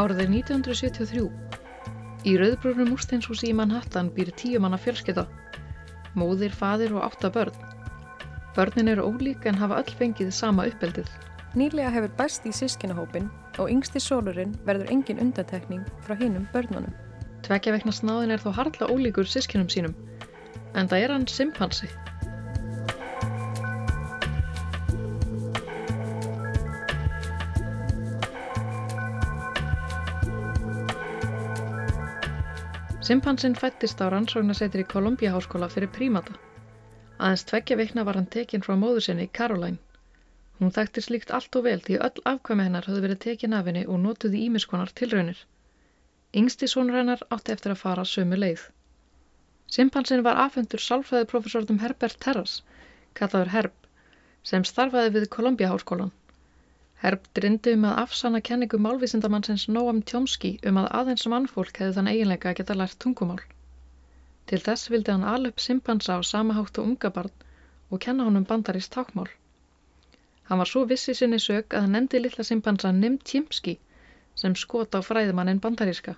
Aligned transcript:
Árið 0.00 0.20
er 0.22 0.30
1973. 0.32 1.22
Í 2.24 2.32
rauðbrúnum 2.40 2.94
úrsteinshúsi 2.94 3.50
í 3.50 3.56
Manhattan 3.58 4.06
býr 4.14 4.30
tíu 4.32 4.60
manna 4.64 4.78
fjölskytta. 4.80 5.26
Móðir, 6.16 6.54
faðir 6.56 6.94
og 6.96 7.02
átta 7.04 7.28
börn. 7.34 7.58
Börnin 8.56 8.88
eru 8.94 9.10
ólík 9.10 9.44
en 9.50 9.60
hafa 9.60 9.82
öll 9.82 9.92
fengið 9.98 10.30
sama 10.32 10.64
uppeldið. 10.70 11.10
Nýlega 11.52 11.90
hefur 11.92 12.14
bæst 12.16 12.48
í 12.48 12.54
sískinahópin 12.56 13.28
og 13.58 13.68
yngsti 13.74 14.00
sólurinn 14.00 14.56
verður 14.64 14.88
engin 14.94 15.20
undantekning 15.26 15.84
frá 16.06 16.16
hinnum 16.16 16.48
börnunum. 16.54 16.96
Tvekja 17.44 17.76
vekna 17.76 17.92
snáðin 17.92 18.32
er 18.32 18.40
þó 18.40 18.54
harla 18.56 18.88
ólíkur 18.88 19.28
sískinum 19.28 19.68
sínum, 19.68 19.98
en 20.72 20.88
það 20.88 21.04
er 21.04 21.14
hann 21.18 21.28
simpansi. 21.28 21.90
Simpansinn 33.10 33.56
fættist 33.58 33.98
á 33.98 34.06
rannsóknarsetri 34.12 34.84
í 34.84 34.88
Columbia 34.90 35.30
háskóla 35.34 35.66
fyrir 35.74 35.90
prímata. 35.94 36.34
Aðeins 37.18 37.42
tveggja 37.48 37.76
vikna 37.80 38.04
var 38.06 38.18
hann 38.18 38.28
tekinn 38.34 38.62
frá 38.62 38.76
móðu 38.82 39.00
sinni, 39.06 39.24
Caroline. 39.38 39.80
Hún 40.60 40.70
þekkti 40.76 41.02
slíkt 41.02 41.32
allt 41.38 41.58
og 41.58 41.64
vel 41.64 41.80
því 41.86 41.96
öll 42.06 42.22
afkvæmi 42.32 42.68
hennar 42.68 42.86
höfðu 42.86 43.02
verið 43.06 43.20
tekinn 43.24 43.56
af 43.58 43.66
henni 43.66 43.82
og 43.94 43.98
notuði 44.04 44.44
ímiskonar 44.44 44.92
tilraunir. 45.00 45.40
Yngsti 46.42 46.70
sónur 46.70 47.00
hennar 47.00 47.26
átti 47.34 47.56
eftir 47.56 47.74
að 47.74 47.82
fara 47.82 48.06
sömu 48.12 48.38
leið. 48.38 48.62
Simpansinn 49.78 50.22
var 50.28 50.38
afhendur 50.44 50.86
sálfræðiprofessortum 50.86 51.82
Herbert 51.82 52.20
Terras, 52.22 52.60
kallaður 53.18 53.54
Herb, 53.56 53.74
sem 54.52 54.68
starfaði 54.74 55.16
við 55.18 55.30
Columbia 55.34 55.74
háskólan. 55.74 56.14
Herb 57.02 57.22
drindi 57.36 57.72
um 57.76 57.84
að 57.88 57.98
afsanna 58.00 58.38
kenningu 58.46 58.78
málvísindamannsins 58.86 59.62
Noam 59.74 60.00
Chomsky 60.10 60.48
um 60.70 60.78
að 60.80 60.88
aðeins 60.98 61.22
mannfólk 61.32 61.78
hefði 61.80 61.94
þann 61.98 62.08
eiginleika 62.10 62.48
að 62.50 62.56
geta 62.58 62.74
lært 62.76 62.96
tungumál. 63.04 63.38
Til 64.50 64.58
þess 64.66 64.90
vildi 64.94 65.14
hann 65.14 65.24
alveg 65.30 65.62
simpansa 65.66 66.18
á 66.18 66.20
samahátt 66.30 66.80
og 66.82 66.90
unga 66.90 67.10
barn 67.14 67.46
og 67.88 68.02
kenna 68.04 68.26
honum 68.26 68.44
bandarist 68.50 68.92
tákmál. 68.96 69.30
Hann 70.50 70.60
var 70.62 70.68
svo 70.72 70.82
vissi 70.90 71.14
sinni 71.16 71.38
sög 71.44 71.72
að 71.72 71.86
hann 71.86 71.96
nefndi 71.96 72.20
lilla 72.20 72.44
simpansa 72.48 72.90
Nim 72.98 73.16
Chomsky 73.30 73.74
sem 74.42 74.56
skot 74.64 74.98
á 74.98 75.00
fræðimanninn 75.06 75.62
bandaríska. 75.64 76.14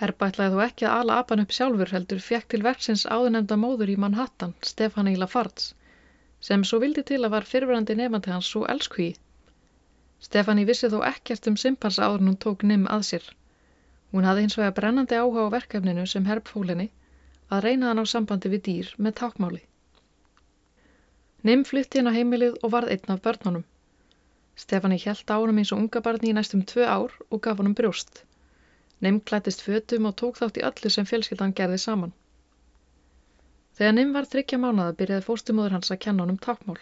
Herb 0.00 0.24
ætlaði 0.28 0.56
þó 0.56 0.62
ekki 0.68 0.86
að 0.88 1.02
ala 1.02 1.18
apan 1.20 1.44
upp 1.44 1.52
sjálfur 1.58 1.92
heldur 1.98 2.22
fjekk 2.30 2.48
til 2.54 2.62
verksins 2.68 3.04
áðunemda 3.18 3.60
móður 3.66 3.92
í 3.92 3.98
Manhattan, 4.06 4.56
Stefani 4.72 5.18
Lafarge, 5.20 5.74
sem 6.40 6.64
svo 6.64 6.80
vildi 6.86 7.04
til 7.12 7.20
að 7.20 7.34
var 7.36 7.50
fyrfirandi 7.52 7.98
nefandi 8.00 8.32
hans 8.32 8.48
svo 8.54 8.64
elskhugi 8.76 9.12
Stefani 10.22 10.64
vissi 10.68 10.88
þó 10.92 11.00
ekkert 11.08 11.48
um 11.50 11.56
simpansa 11.60 12.06
áður 12.06 12.26
hún 12.28 12.38
tók 12.44 12.62
Nim 12.70 12.84
að 12.96 13.06
sér. 13.10 13.24
Hún 14.12 14.26
hafði 14.28 14.44
hins 14.44 14.56
vegar 14.60 14.74
brennandi 14.76 15.18
áhuga 15.18 15.46
á 15.48 15.54
verkefninu 15.54 16.06
sem 16.12 16.26
herb 16.30 16.50
fólinni 16.52 16.88
að 17.52 17.64
reyna 17.66 17.88
hann 17.90 18.02
á 18.02 18.06
sambandi 18.12 18.52
við 18.52 18.62
dýr 18.68 18.90
með 19.06 19.16
tákmáli. 19.20 19.62
Nim 21.48 21.64
flytti 21.70 22.00
hann 22.00 22.10
á 22.12 22.16
heimilið 22.16 22.58
og 22.62 22.74
varð 22.76 22.92
einn 22.94 23.14
af 23.14 23.22
börnunum. 23.26 23.64
Stefani 24.64 25.00
held 25.04 25.32
ánum 25.36 25.58
eins 25.62 25.72
og 25.74 25.82
unga 25.82 26.04
barni 26.06 26.30
í 26.30 26.36
næstum 26.38 26.62
tvö 26.72 26.86
ár 26.96 27.16
og 27.30 27.42
gaf 27.46 27.58
honum 27.62 27.74
brjóst. 27.80 28.22
Nim 29.02 29.20
klættist 29.30 29.64
fötum 29.66 30.06
og 30.10 30.16
tók 30.22 30.38
þátt 30.38 30.60
í 30.60 30.66
öllu 30.68 30.92
sem 30.94 31.08
fjölskyldan 31.10 31.56
gerði 31.60 31.80
saman. 31.84 32.12
Þegar 33.78 33.94
Nim 33.98 34.12
var 34.14 34.28
þryggja 34.34 34.60
mánada 34.62 34.94
byrjaði 35.02 35.26
fóstumóður 35.26 35.78
hans 35.78 35.90
að 35.90 36.02
kenna 36.06 36.26
honum 36.26 36.38
tákmál. 36.46 36.78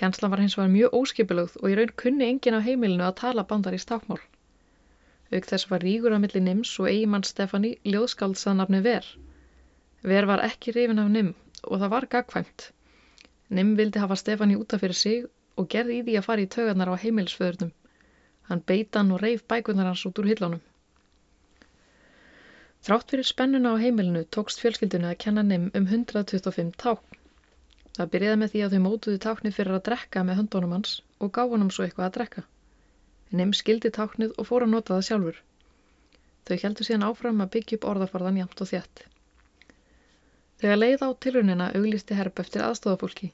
Kennslan 0.00 0.30
var 0.32 0.40
hins 0.42 0.56
vegar 0.58 0.72
mjög 0.74 0.94
óskipilögð 1.00 1.58
og 1.60 1.70
í 1.70 1.74
raun 1.78 1.92
kunni 2.02 2.26
engin 2.28 2.56
á 2.58 2.66
heimilinu 2.66 3.04
að 3.06 3.18
tala 3.20 3.44
bandarist 3.50 3.90
tákmál. 3.90 4.22
Auk 5.34 5.46
þess 5.50 5.68
var 5.70 5.84
ríkur 5.86 6.14
á 6.14 6.18
milli 6.22 6.42
Nims 6.46 6.72
og 6.82 6.88
eigimann 6.90 7.26
Stefani 7.28 7.70
ljóðskáldsað 7.92 8.58
nafni 8.60 8.80
Ver. 8.86 9.06
Ver 10.12 10.26
var 10.30 10.42
ekki 10.48 10.74
rifin 10.76 11.02
af 11.04 11.12
Nim 11.14 11.30
og 11.62 11.78
það 11.80 11.94
var 11.94 12.08
gagkvæmt. 12.16 12.66
Nim 13.58 13.72
vildi 13.78 14.02
hafa 14.02 14.18
Stefani 14.20 14.58
útaf 14.60 14.82
fyrir 14.84 14.98
sig 15.04 15.24
og 15.56 15.70
gerði 15.76 16.00
í 16.00 16.04
því 16.08 16.18
að 16.18 16.28
fara 16.28 16.44
í 16.44 16.50
tögarnar 16.56 16.92
á 16.92 17.02
heimilisföðurnum. 17.04 17.72
Hann 18.50 18.64
beitan 18.70 19.12
og 19.14 19.22
reif 19.22 19.46
bækunar 19.52 19.90
hans 19.92 20.04
út 20.10 20.20
úr 20.20 20.30
hillunum. 20.32 20.62
Þrátt 22.84 23.14
fyrir 23.14 23.30
spennuna 23.30 23.78
á 23.78 23.82
heimilinu 23.82 24.24
tókst 24.36 24.60
fjölskyldinu 24.60 25.08
að 25.12 25.20
kenna 25.24 25.46
Nim 25.50 25.70
um 25.78 25.86
125 25.86 26.74
tákn. 26.82 27.23
Það 27.94 28.10
byrjaði 28.12 28.38
með 28.42 28.52
því 28.52 28.60
að 28.64 28.72
þau 28.74 28.82
mótuði 28.84 29.18
táknið 29.22 29.56
fyrir 29.56 29.76
að 29.76 29.84
drekka 29.88 30.22
með 30.26 30.38
höndunum 30.40 30.72
hans 30.74 30.94
og 31.22 31.32
gá 31.36 31.42
honum 31.50 31.70
svo 31.74 31.84
eitthvað 31.84 32.06
að 32.08 32.14
drekka. 32.16 32.42
Nim 33.38 33.52
skildi 33.54 33.90
táknið 33.94 34.34
og 34.38 34.48
fór 34.48 34.64
að 34.66 34.72
nota 34.72 34.96
það 34.96 35.06
sjálfur. 35.08 35.38
Þau 36.44 36.56
heldur 36.64 36.88
síðan 36.88 37.06
áfram 37.08 37.44
að 37.44 37.52
byggja 37.54 37.78
upp 37.78 37.86
orðaforðan 37.92 38.40
jamt 38.42 38.64
og 38.64 38.70
þjætt. 38.72 39.04
Þegar 40.62 40.80
leið 40.80 41.06
á 41.06 41.08
tilrunina 41.24 41.70
auglisti 41.78 42.18
herp 42.18 42.42
eftir 42.42 42.64
aðstofafólki. 42.66 43.30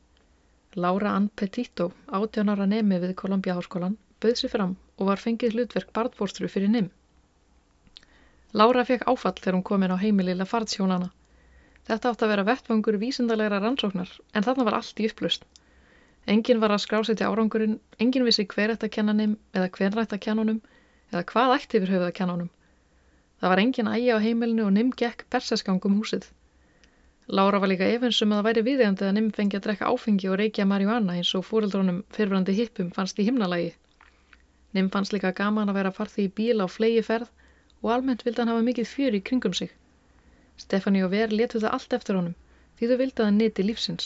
Laura 0.76 1.16
Ann 1.16 1.30
Petito, 1.40 1.90
18 2.20 2.52
ára 2.52 2.66
nemi 2.70 3.00
við 3.02 3.16
Columbia 3.18 3.56
Háskólan, 3.58 3.96
bauð 4.22 4.36
sér 4.40 4.52
fram 4.52 4.76
og 4.98 5.08
var 5.08 5.22
fengið 5.24 5.56
hlutverk 5.56 5.92
barnfórstru 5.96 6.48
fyrir 6.52 6.70
Nim. 6.70 6.90
Laura 8.52 8.84
fekk 8.84 9.08
áfall 9.10 9.38
þegar 9.40 9.56
hún 9.56 9.66
kom 9.66 9.86
inn 9.86 9.96
á 9.96 10.02
heimilila 10.04 10.46
fartsjónana. 10.52 11.10
Þetta 11.88 12.12
átt 12.12 12.22
að 12.24 12.32
vera 12.34 12.46
vettvangur 12.48 12.98
vísindarlegra 13.00 13.60
rannsóknar 13.62 14.10
en 14.34 14.46
þarna 14.46 14.66
var 14.68 14.78
allt 14.80 15.00
í 15.00 15.08
upplust. 15.10 15.46
Engin 16.26 16.60
var 16.60 16.74
að 16.74 16.82
skrásetja 16.84 17.30
árangurinn, 17.30 17.78
engin 17.98 18.26
vissi 18.28 18.44
hver 18.46 18.74
ætti 18.74 18.88
að 18.88 18.94
kenna 18.96 19.14
nim 19.16 19.38
eða 19.56 19.70
hver 19.76 20.02
ætti 20.02 20.18
að 20.18 20.24
kenna 20.26 20.44
honum 20.44 20.60
eða 21.12 21.24
hvað 21.32 21.54
ætti 21.56 21.80
yfir 21.80 21.94
höfuð 21.94 22.08
að 22.10 22.16
kenna 22.18 22.36
honum. 22.36 22.50
Það 23.40 23.52
var 23.54 23.62
engin 23.64 23.88
ægi 23.94 24.12
á 24.12 24.18
heimilinu 24.26 24.66
og 24.66 24.74
nim 24.76 24.92
gekk 25.02 25.24
perseskangum 25.32 25.96
húsið. 26.00 26.28
Lára 27.38 27.60
var 27.62 27.70
líka 27.70 27.88
efinsum 27.88 28.32
að 28.34 28.40
það 28.40 28.46
væri 28.48 28.62
viðegandi 28.66 29.06
að 29.08 29.12
nim 29.16 29.30
fengi 29.34 29.56
að 29.56 29.64
drekka 29.66 29.90
áfengi 29.90 30.30
og 30.30 30.38
reykja 30.40 30.66
marjuana 30.66 31.16
eins 31.16 31.30
og 31.38 31.46
fóreldrónum 31.48 32.02
fyrfrandi 32.16 32.56
hippum 32.58 32.90
fannst 32.96 33.22
í 33.22 33.26
himnalagi. 33.28 33.70
Nim 34.76 34.90
fannst 34.92 35.14
líka 35.16 35.32
gaman 35.40 35.70
að 35.72 35.78
vera 35.80 35.92
farði 35.94 36.26
í 36.26 36.32
bíl 36.40 36.60
á 36.60 36.66
flegi 36.68 37.04
ferð 37.06 37.30
og 37.80 37.92
almennt 37.94 38.26
vildi 38.26 38.42
hann 38.42 38.52
hafa 38.52 38.66
mikið 38.66 38.90
fjör 38.92 39.16
í 39.16 39.22
kringum 39.30 39.54
sig. 39.56 39.70
Stefani 40.60 41.02
og 41.06 41.12
Ver 41.14 41.32
letu 41.40 41.60
það 41.62 41.74
allt 41.76 41.94
eftir 41.96 42.18
honum 42.18 42.36
því 42.80 42.88
þau 42.90 42.98
vildi 43.00 43.22
að 43.22 43.26
hann 43.28 43.38
neti 43.40 43.64
lífsins. 43.64 44.04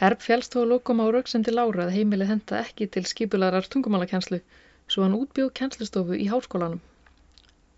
Herb 0.00 0.20
fjálst 0.24 0.52
þó 0.52 0.58
að 0.62 0.70
lokum 0.72 0.98
á 1.00 1.06
rauksendi 1.14 1.52
Lára 1.54 1.86
að 1.86 1.94
heimilið 1.96 2.30
henda 2.32 2.58
ekki 2.60 2.88
til 2.96 3.02
skipularar 3.10 3.68
tungumálakenslu 3.74 4.40
svo 4.92 5.04
hann 5.04 5.16
útbjóð 5.18 5.52
kenslustofu 5.60 6.18
í 6.24 6.26
háskólanum. 6.32 6.82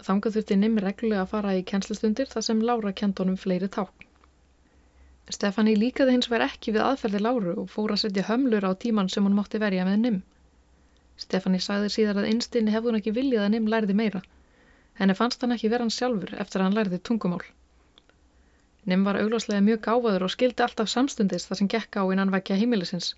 Þangað 0.09 0.39
þurfti 0.39 0.59
Nim 0.59 0.81
reglulega 0.85 1.23
að 1.25 1.31
fara 1.35 1.55
í 1.59 1.63
kenslustundir 1.73 2.31
þar 2.33 2.47
sem 2.49 2.65
Lára 2.71 2.95
kent 3.03 3.23
honum 3.23 3.39
fleiri 3.45 3.71
tákn. 3.79 4.09
Stefani 5.37 5.77
líkaði 5.79 6.17
hins 6.17 6.31
verið 6.33 6.55
ekki 6.55 6.75
við 6.75 6.87
aðferði 6.89 7.23
Láru 7.23 7.55
og 7.63 7.71
fór 7.75 7.95
að 7.95 8.03
setja 8.05 8.27
hömlur 8.31 8.67
á 8.67 8.73
tíman 8.85 9.11
sem 9.13 9.27
hún 9.27 9.39
mátti 9.39 9.63
verja 9.63 9.87
með 9.89 10.03
Nim. 10.07 10.19
Stefani 11.19 11.63
sagði 11.63 11.95
síðar 11.95 12.23
að 12.23 12.33
einstinni 12.33 12.75
hefði 12.75 12.93
hún 12.93 13.01
ekki 13.01 13.15
viljað 13.21 13.47
að 13.47 13.55
Nim 13.55 13.71
lærði 13.75 13.99
meira 14.03 14.23
Henni 14.99 15.15
fannst 15.19 15.45
hann 15.45 15.55
ekki 15.55 15.71
vera 15.73 15.87
hann 15.87 15.95
sjálfur 15.95 16.35
eftir 16.45 16.61
að 16.61 16.69
hann 16.69 16.77
lærði 16.79 16.99
tungumál. 17.09 17.45
Nim 18.91 19.05
var 19.07 19.19
augláslega 19.21 19.65
mjög 19.65 19.81
gáfaður 19.87 20.25
og 20.27 20.33
skildi 20.35 20.65
alltaf 20.65 20.89
samstundis 20.91 21.47
þar 21.49 21.61
sem 21.61 21.69
gekk 21.75 21.99
á 22.01 22.03
innan 22.15 22.33
vekja 22.35 22.57
heimilisins. 22.59 23.13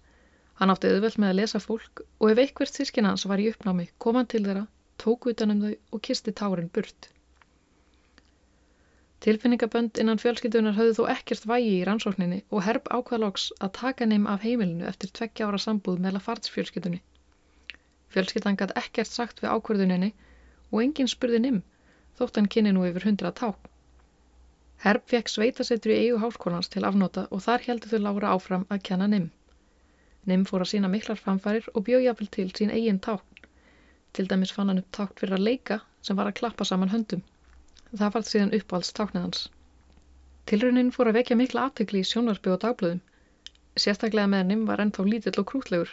Hann 0.61 0.73
átti 0.75 0.91
auðveld 0.91 1.17
með 1.23 1.31
að 1.33 1.39
lesa 1.39 1.61
fólk 1.65 2.03
og 2.05 2.33
ef 2.33 2.43
einhvert 2.43 2.77
sískina 2.77 3.13
hans 3.13 3.25
var 3.31 3.41
í 3.41 3.47
uppnámi 3.53 3.87
kom 4.05 4.19
hann 4.19 4.29
til 4.33 4.43
þeirra, 4.49 4.67
tók 5.05 5.31
utanum 5.33 5.63
þau 5.65 5.73
og 5.97 6.03
kisti 6.09 6.35
tárin 6.41 6.69
burt. 6.75 7.09
Tilfinningabönd 9.25 10.01
innan 10.03 10.21
fjölskyldunar 10.21 10.77
höfðu 10.77 10.97
þó 10.99 11.09
ekkert 11.15 11.47
vægi 11.49 11.73
í 11.79 11.85
rannsókninni 11.89 12.43
og 12.51 12.65
herb 12.67 12.87
ákvaðloks 12.99 13.47
að 13.61 13.73
taka 13.79 14.09
Nim 14.11 14.27
af 14.35 14.45
heimilinu 14.45 14.89
eftir 14.91 15.13
tveggja 15.17 15.49
ára 15.49 15.61
sambúð 15.65 16.01
með 16.05 16.19
Lafartsfjölskyldunni. 16.19 17.01
Fjölskyldan 18.13 18.57
gæti 18.61 18.77
ekkert 18.81 19.13
sagt 19.13 19.43
við 19.45 19.53
ákvörðuninni 19.57 20.11
og 20.71 20.83
enginn 20.85 21.11
spurði 21.11 21.43
Nim, 21.45 21.61
þótt 22.19 22.39
hann 22.39 22.49
kynni 22.55 22.73
nú 22.77 22.87
yfir 22.87 23.07
hundra 23.09 23.31
ták. 23.41 23.71
Herb 24.85 25.03
fekk 25.13 25.29
sveitasettur 25.29 25.93
í 25.93 25.99
eigu 26.03 26.19
háskólans 26.23 26.71
til 26.73 26.87
afnóta 26.89 27.27
og 27.37 27.43
þar 27.47 27.65
heldur 27.67 27.91
þau 27.93 28.01
Lára 28.05 28.33
áfram 28.37 28.63
að 28.75 28.83
kenna 28.89 29.09
Nim. 29.13 29.27
Nim 30.31 30.47
fór 30.49 30.65
að 30.65 30.71
sína 30.73 30.91
miklar 30.93 31.21
fanfarir 31.21 31.69
og 31.75 31.85
bjóðjafil 31.89 32.29
til 32.37 32.47
sín 32.59 32.73
eigin 32.77 33.01
ták. 33.07 33.43
Til 34.17 34.27
dæmis 34.31 34.55
fann 34.57 34.73
hann 34.73 34.81
upp 34.83 34.91
tákt 34.99 35.21
fyrir 35.21 35.37
að 35.37 35.47
leika 35.49 35.81
sem 36.09 36.17
var 36.21 36.31
að 36.31 36.39
klappa 36.41 36.67
saman 36.71 36.93
höndum. 36.95 37.23
Það 37.93 38.15
falt 38.17 38.31
síðan 38.31 38.55
uppáhalds 38.61 38.95
tákniðans. 38.99 39.45
Tilraunin 40.49 40.93
fór 40.97 41.11
að 41.11 41.21
vekja 41.21 41.39
mikla 41.41 41.67
aftekli 41.69 42.01
í 42.01 42.11
sjónarby 42.13 42.55
og 42.55 42.61
dagblöðum. 42.65 43.03
Sérstaklega 43.77 44.33
með 44.33 44.47
Nim 44.53 44.67
var 44.71 44.81
ennþá 44.85 45.09
lítill 45.09 45.39
og 45.43 45.49
krútlegur. 45.53 45.93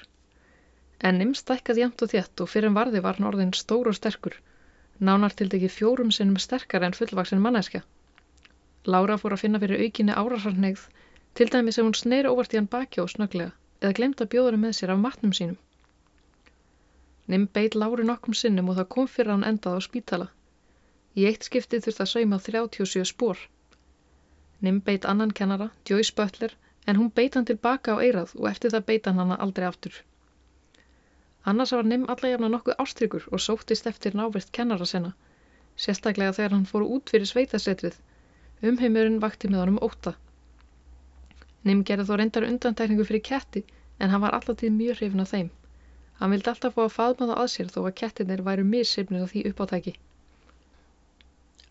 En 1.03 1.19
Nim 1.21 1.35
stækkaði 1.35 1.83
jæmt 1.83 2.03
og 2.06 2.13
þétt 2.13 2.45
og 2.45 2.51
fyrir 2.53 2.71
en 2.71 2.79
varði 2.79 3.03
var 3.03 3.19
hann 3.19 3.31
orðin 3.31 3.57
stór 3.57 3.91
og 3.91 4.00
sterkur 4.00 4.39
nánar 4.99 5.33
til 5.38 5.49
degi 5.53 5.69
fjórum 5.69 6.11
sinnum 6.11 6.38
sterkar 6.41 6.83
en 6.83 6.95
fullvaksin 6.97 7.41
manneskja. 7.44 7.81
Lára 8.94 9.17
fór 9.21 9.35
að 9.35 9.44
finna 9.44 9.59
fyrir 9.63 9.83
aukinni 9.85 10.15
árásarnegð, 10.21 10.83
til 11.35 11.49
dæmis 11.53 11.77
ef 11.77 11.85
hún 11.85 11.97
sneiri 11.99 12.31
óvart 12.31 12.53
í 12.55 12.59
hann 12.59 12.69
baki 12.75 13.01
og 13.03 13.09
snöglega, 13.13 13.51
eða 13.81 13.97
glemt 13.99 14.21
að 14.23 14.31
bjóða 14.33 14.53
hann 14.53 14.63
með 14.65 14.75
sér 14.77 14.94
af 14.94 15.01
matnum 15.03 15.33
sínum. 15.39 15.57
Nim 17.27 17.47
beit 17.57 17.75
Láru 17.75 18.03
nokkrum 18.07 18.38
sinnum 18.41 18.69
og 18.71 18.77
það 18.79 18.89
kom 18.95 19.07
fyrir 19.13 19.33
hann 19.35 19.47
endað 19.51 19.77
á 19.77 19.79
spítala. 19.88 20.27
Í 21.19 21.25
eitt 21.27 21.43
skiptið 21.50 21.83
þurfti 21.88 22.03
að 22.05 22.11
sauma 22.13 22.39
37 22.45 23.09
spór. 23.11 23.41
Nim 24.61 24.79
beit 24.81 25.05
annan 25.05 25.33
kennara, 25.39 25.69
Joyce 25.89 26.15
Butler, 26.15 26.55
en 26.88 26.95
hún 26.95 27.11
beit 27.11 27.35
hann 27.35 27.45
tilbaka 27.50 27.97
á 28.00 28.01
eirað 28.05 28.31
og 28.39 28.47
eftir 28.51 28.71
það 28.71 28.88
beit 28.91 29.09
hann 29.09 29.19
hana 29.19 29.38
aldrei 29.45 29.67
aftur. 29.67 29.97
Annars 31.51 31.71
var 31.75 31.88
Nim 31.88 32.05
alla 32.13 32.29
jafna 32.33 32.47
nokkuð 32.53 32.79
ástryggur 32.83 33.25
og 33.31 33.41
sóttist 33.44 33.88
eftir 33.91 34.15
návist 34.19 34.49
kennara 34.57 34.85
sinna, 34.91 35.11
sérstaklega 35.85 36.33
þegar 36.38 36.55
hann 36.55 36.65
fóru 36.71 36.88
út 36.97 37.13
fyrir 37.13 37.29
sveitasetrið. 37.29 37.99
Umheimurinn 38.71 39.21
vakti 39.23 39.51
með 39.53 39.63
honum 39.63 39.77
óta. 39.88 40.13
Nim 41.69 41.83
gerði 41.89 42.07
þó 42.09 42.17
reyndar 42.19 42.47
undantekningu 42.49 43.05
fyrir 43.11 43.23
ketti 43.29 43.63
en 43.99 44.11
hann 44.13 44.23
var 44.25 44.35
alltaf 44.38 44.59
tíð 44.61 44.75
mjög 44.79 44.99
hrifin 44.99 45.23
af 45.23 45.31
þeim. 45.35 45.49
Hann 46.19 46.33
vildi 46.33 46.51
alltaf 46.51 46.75
fá 46.75 46.83
að 46.88 46.94
faðma 46.97 47.29
það 47.31 47.41
að 47.44 47.50
sér 47.53 47.71
þó 47.73 47.79
að 47.85 47.95
kettinir 48.01 48.43
væru 48.50 48.67
missifnir 48.73 49.23
á 49.23 49.27
því 49.31 49.43
uppátæki. 49.51 49.93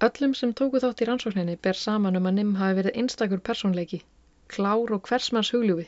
Öllum 0.08 0.34
sem 0.40 0.52
tóku 0.60 0.80
þátt 0.84 1.02
í 1.02 1.08
rannsókninni 1.08 1.58
ber 1.66 1.78
saman 1.82 2.18
um 2.20 2.30
að 2.30 2.36
Nim 2.38 2.56
hafi 2.60 2.78
verið 2.80 2.98
einstakur 3.02 3.44
persónleiki, 3.50 4.00
klár 4.54 4.92
og 4.96 5.08
hversmanns 5.10 5.52
hugljúfi. 5.56 5.86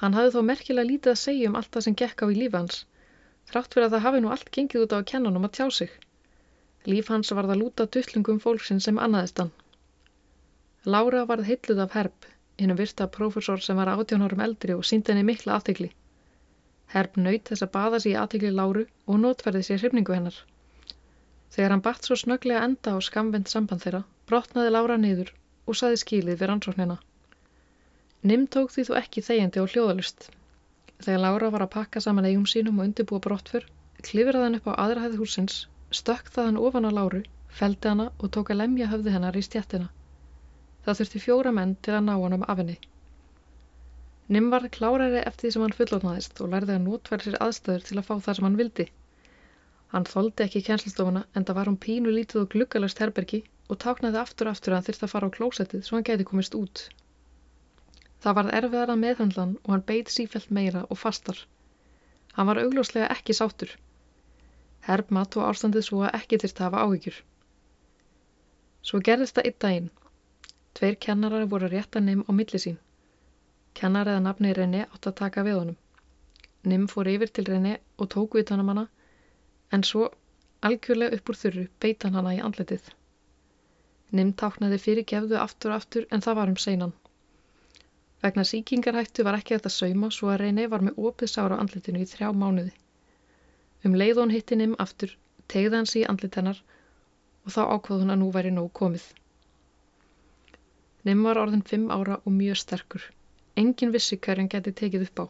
Hann 0.00 0.16
hafði 0.16 0.32
þó 0.34 0.42
merkilega 0.48 0.88
lítið 0.88 1.12
að 1.12 1.22
segja 1.22 1.48
um 1.50 1.56
allt 1.60 1.72
það 1.74 1.86
sem 1.86 1.96
gekk 2.02 2.22
á 2.24 2.26
í 2.32 2.36
líf 2.36 2.54
hans, 2.56 2.84
þrátt 3.50 3.74
fyrir 3.74 3.86
að 3.86 3.96
það 3.96 4.04
hafi 4.06 4.20
nú 4.24 4.30
allt 4.34 4.52
gengið 4.56 4.84
út 4.84 4.94
á 4.96 4.98
að 4.98 5.08
kenna 5.10 5.28
hann 5.28 5.40
um 5.40 5.48
að 5.48 5.56
tjá 5.58 5.66
sig. 5.78 5.90
Líf 6.88 7.10
hans 7.12 7.32
var 7.36 7.48
það 7.50 7.60
lúta 7.60 7.86
duttlungum 7.96 8.38
fólksinn 8.40 8.80
sem 8.80 9.00
annaðist 9.06 9.42
hann. 9.42 9.50
Lára 10.94 11.26
varð 11.28 11.50
heitluð 11.50 11.82
af 11.84 11.96
Herb, 11.98 12.28
hinnum 12.60 12.78
virta 12.80 13.08
prófessor 13.16 13.60
sem 13.64 13.76
var 13.76 13.90
18 13.92 14.24
árum 14.24 14.44
eldri 14.46 14.76
og 14.78 14.86
síndi 14.88 15.12
henni 15.12 15.26
mikla 15.28 15.58
aðtegli. 15.58 15.90
Herb 16.94 17.20
naut 17.20 17.52
þess 17.52 17.66
að 17.66 17.72
baða 17.76 18.00
sér 18.00 18.14
í 18.14 18.16
aðtegli 18.22 18.54
Láru 18.56 18.86
og 19.04 19.20
notferði 19.24 19.62
sér 19.66 19.82
hrifningu 19.82 20.16
hennar. 20.16 20.38
Þegar 21.52 21.74
hann 21.74 21.84
batt 21.84 22.08
svo 22.08 22.16
snöglega 22.16 22.64
enda 22.64 22.96
á 22.96 22.98
skamvend 23.04 23.52
samband 23.52 23.84
þeirra, 23.84 24.02
brotnaði 24.30 24.72
Lára 24.72 24.96
niður 25.04 25.34
og 25.66 25.76
saði 25.76 26.00
skílið 26.00 26.40
við 26.40 26.50
rannsóknina. 26.50 26.96
Nim 28.28 28.42
tók 28.52 28.68
því 28.72 28.82
þó 28.84 28.90
ekki 28.98 29.22
þegjandi 29.24 29.60
og 29.62 29.70
hljóðalust. 29.72 30.26
Þegar 31.00 31.20
Lára 31.22 31.46
var 31.54 31.62
að 31.64 31.70
pakka 31.74 32.00
saman 32.04 32.26
eigum 32.28 32.44
sínum 32.52 32.80
og 32.80 32.88
undirbúa 32.90 33.20
brottför, 33.24 33.64
klifraði 34.04 34.44
hann 34.44 34.58
upp 34.58 34.66
á 34.68 34.72
aðra 34.82 35.06
hæði 35.06 35.20
húsins, 35.22 35.54
stökk 36.00 36.28
það 36.34 36.50
hann 36.50 36.58
ofan 36.60 36.88
á 36.88 36.90
Láru, 36.92 37.22
feldi 37.60 37.88
hana 37.88 38.10
og 38.18 38.28
tók 38.36 38.52
að 38.52 38.60
lemja 38.60 38.90
höfði 38.90 39.14
hennar 39.14 39.38
í 39.40 39.44
stjættina. 39.46 39.88
Það 40.84 41.00
þurfti 41.00 41.22
fjóra 41.24 41.54
menn 41.60 41.72
til 41.80 41.96
að 41.96 42.04
ná 42.10 42.12
hann 42.18 42.36
um 42.36 42.44
afinni. 42.56 42.76
Nim 44.36 44.52
var 44.52 44.68
klárari 44.76 45.24
eftir 45.24 45.48
því 45.48 45.54
sem 45.56 45.66
hann 45.66 45.76
fullotnaðist 45.80 46.44
og 46.44 46.52
lærði 46.52 46.76
að 46.76 46.84
notfæra 46.90 47.24
sér 47.24 47.40
aðstæður 47.48 47.88
til 47.88 47.98
að 47.98 48.08
fá 48.10 48.14
það 48.18 48.36
sem 48.36 48.50
hann 48.50 48.60
vildi. 48.60 48.90
Hann 49.96 50.10
þóldi 50.12 50.44
ekki 50.44 50.66
kjenslistofuna 50.68 51.24
en 51.34 51.48
það 51.48 51.62
var 51.62 51.72
hún 51.72 51.80
pínu 51.88 52.12
lítið 52.14 52.44
og 52.44 52.52
gluggalast 52.52 53.00
herbergi 53.00 53.40
og 53.72 53.80
táknaði 53.80 54.20
aftur 54.20 54.52
aftur 54.52 54.74
að 54.74 54.82
hann 54.82 54.90
þyrst 54.90 55.08
að 55.08 55.14
fara 55.16 55.32
á 55.32 55.36
klósettið 55.40 55.88
svo 55.88 55.96
hann 55.96 56.06
gæti 56.12 56.28
komist 56.28 56.54
út. 56.60 56.90
Það 58.24 58.36
varð 58.38 58.54
erfiðar 58.58 58.92
að 58.94 59.00
meðhundlan 59.04 59.54
og 59.62 59.72
hann 59.74 59.86
beit 59.90 60.12
sífælt 60.12 60.50
meira 60.56 60.84
og 60.88 60.98
fastar. 61.02 61.38
Hann 62.36 62.50
var 62.50 62.60
augljóslega 62.62 63.08
ekki 63.14 63.36
sáttur. 63.38 63.72
Herb 64.88 65.10
mat 65.16 65.36
og 65.36 65.46
ástandið 65.48 65.86
svo 65.86 66.02
að 66.06 66.16
ekki 66.20 66.38
þyrst 66.42 66.62
hafa 66.64 66.84
áhyggjur. 66.84 67.16
Svo 68.88 69.00
gerðist 69.08 69.36
það 69.38 69.48
einn 69.48 69.58
daginn. 69.64 69.90
Tveir 70.78 70.96
kennarar 71.06 71.48
voru 71.54 71.68
rétt 71.72 71.96
að 71.98 72.06
nim 72.08 72.22
á 72.28 72.30
milli 72.36 72.60
sín. 72.62 72.78
Kennar 73.80 74.08
eða 74.12 74.22
nafni 74.26 74.52
René 74.56 74.86
átt 74.86 75.08
að 75.10 75.18
taka 75.20 75.44
við 75.46 75.58
honum. 75.58 75.76
Nim 76.70 76.86
fór 76.92 77.08
yfir 77.08 77.32
til 77.32 77.46
René 77.48 77.76
og 77.98 78.10
tók 78.14 78.36
við 78.38 78.52
hann 78.52 78.62
um 78.64 78.72
hana, 78.72 78.86
en 79.72 79.84
svo, 79.90 80.08
algjörlega 80.68 81.16
upp 81.16 81.30
úr 81.32 81.38
þurru, 81.42 81.66
beit 81.80 82.04
hann 82.04 82.18
hana 82.18 82.34
í 82.36 82.40
andletið. 82.48 82.90
Nim 84.18 84.32
táknaði 84.42 84.78
fyrir 84.84 85.06
gefðu 85.12 85.38
aftur 85.40 85.72
og 85.72 85.80
aftur 85.80 86.08
en 86.10 86.24
það 86.26 86.38
var 86.40 86.52
um 86.52 86.58
seinan. 86.64 86.92
Vegna 88.24 88.44
síkingarhættu 88.44 89.24
var 89.24 89.38
ekki 89.38 89.56
þetta 89.56 89.72
sauma 89.72 90.10
svo 90.12 90.28
að 90.32 90.42
René 90.42 90.66
var 90.72 90.82
með 90.84 90.98
opið 91.10 91.32
sára 91.34 91.56
á 91.56 91.60
andletinu 91.62 92.02
í 92.04 92.08
þrjá 92.10 92.28
mánuði. 92.36 92.74
Um 93.84 93.96
leið 93.96 94.20
hún 94.20 94.34
hitti 94.34 94.58
Nim 94.60 94.74
aftur, 94.84 95.14
tegði 95.48 95.78
hans 95.78 95.96
í 95.96 96.04
andlet 96.12 96.36
hennar 96.36 96.60
og 97.46 97.54
þá 97.54 97.62
ákvað 97.76 98.02
hún 98.04 98.14
að 98.14 98.20
nú 98.22 98.28
væri 98.34 98.52
nóg 98.52 98.68
komið. 98.80 99.06
Nim 101.08 101.24
var 101.24 101.40
orðin 101.40 101.64
fimm 101.72 101.88
ára 101.96 102.20
og 102.20 102.36
mjög 102.36 102.60
sterkur. 102.60 103.06
Engin 103.56 103.94
vissi 103.96 104.20
hverjum 104.20 104.50
geti 104.52 104.76
tekið 104.82 105.06
upp 105.08 105.24
á. 105.24 105.26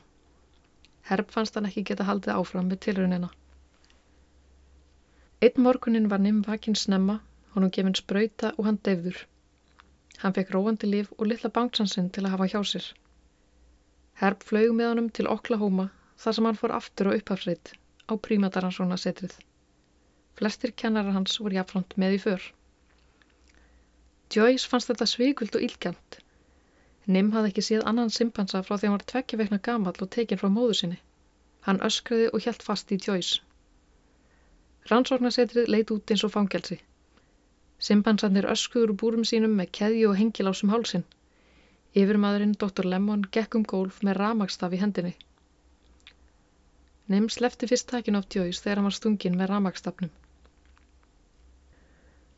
Herb 1.10 1.30
fannst 1.30 1.54
hann 1.54 1.70
ekki 1.70 1.86
geta 1.92 2.08
haldið 2.08 2.34
áfram 2.34 2.66
með 2.72 2.82
tilraunina. 2.86 3.30
Einn 5.46 5.62
morgunin 5.64 6.10
var 6.10 6.20
Nim 6.26 6.42
vakinn 6.46 6.76
snemma, 6.76 7.20
honum 7.54 7.70
gefinn 7.76 7.96
spröyta 8.02 8.50
og 8.58 8.66
hann 8.66 8.82
deyfður. 8.88 9.22
Hann 10.22 10.36
fekk 10.36 10.54
róandi 10.54 10.90
líf 10.90 11.12
og 11.16 11.28
litla 11.30 11.50
bánksansinn 11.58 12.10
til 12.14 12.24
að 12.26 12.34
hafa 12.36 12.48
hjá 12.52 12.60
sér. 12.72 12.86
Herb 14.22 14.46
flög 14.50 14.72
með 14.78 14.90
honum 14.92 15.10
til 15.18 15.28
Oklahoma 15.34 15.90
þar 16.24 16.36
sem 16.38 16.48
hann 16.48 16.60
fór 16.62 16.76
aftur 16.78 17.10
á 17.10 17.16
upphafsreit 17.18 17.74
á 18.10 18.12
prímataransóna 18.28 18.98
setrið. 19.00 19.36
Flestir 20.40 20.76
kennarar 20.82 21.16
hans 21.16 21.38
voru 21.40 21.56
jafnframt 21.56 21.96
með 22.02 22.16
í 22.16 22.24
för. 22.24 22.48
Joyce 24.34 24.68
fannst 24.70 24.92
þetta 24.92 25.08
svíkvöld 25.12 25.56
og 25.58 25.64
ílgjant 25.68 26.20
Nim 27.14 27.30
hafði 27.34 27.48
ekki 27.50 27.62
séð 27.66 27.86
annan 27.90 28.12
simpansa 28.14 28.60
frá 28.66 28.76
því 28.76 28.88
hann 28.88 28.96
var 28.96 29.04
tvekkja 29.12 29.38
veikna 29.40 29.58
gamall 29.68 30.02
og 30.04 30.10
tekinn 30.16 30.40
frá 30.40 30.48
móðu 30.56 30.74
sinni. 30.80 30.98
Hann 31.66 31.80
öskraði 31.86 32.28
og 32.30 32.44
hjælt 32.44 32.62
fast 32.66 32.92
í 32.94 32.98
Joyce. 33.06 33.40
Rannsóknarsetrið 34.90 35.72
leit 35.74 35.90
út 35.94 36.12
eins 36.12 36.22
og 36.28 36.32
fangelsi. 36.36 36.78
Simpansarnir 37.80 38.44
öskuður 38.52 38.90
úr 38.92 38.98
búrum 39.02 39.22
sínum 39.28 39.54
með 39.56 39.70
keðju 39.78 40.08
og 40.10 40.18
hengilásum 40.18 40.72
hálsin. 40.72 41.04
Yfirmadurinn 41.96 42.52
Dr. 42.62 42.84
Lemon 42.92 43.22
gekk 43.36 43.56
um 43.56 43.62
gólf 43.70 44.02
með 44.06 44.18
ramagstaf 44.18 44.74
í 44.76 44.80
hendinni. 44.82 45.12
Nim 47.10 47.28
slefti 47.32 47.68
fyrst 47.70 47.88
takinu 47.90 48.20
af 48.20 48.26
Joyce 48.34 48.60
þegar 48.62 48.80
hann 48.80 48.88
var 48.88 48.96
stungin 48.96 49.38
með 49.38 49.48
ramagstafnum. 49.52 50.10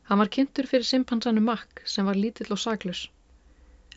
Hann 0.07 0.21
var 0.23 0.31
kynntur 0.35 0.69
fyrir 0.71 0.87
simpansanum 0.87 1.45
Mack 1.51 1.83
sem 1.95 2.07
var 2.07 2.19
lítill 2.19 2.55
og 2.55 2.61
saglus. 2.63 3.03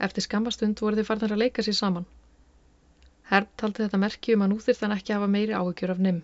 Eftir 0.02 0.26
skammastund 0.26 0.82
voru 0.82 0.98
þið 0.98 1.08
farnar 1.12 1.34
að 1.36 1.42
leika 1.44 1.64
sér 1.66 1.78
saman. 1.78 2.08
Herb 3.30 3.54
taldi 3.56 3.84
þetta 3.84 4.02
merki 4.02 4.34
um 4.34 4.42
að 4.42 4.52
nú 4.52 4.58
þyrst 4.66 4.82
hann 4.82 4.96
ekki 4.98 5.14
hafa 5.14 5.30
meiri 5.36 5.54
áhugjur 5.60 5.94
af 5.94 6.02
Nim. 6.08 6.18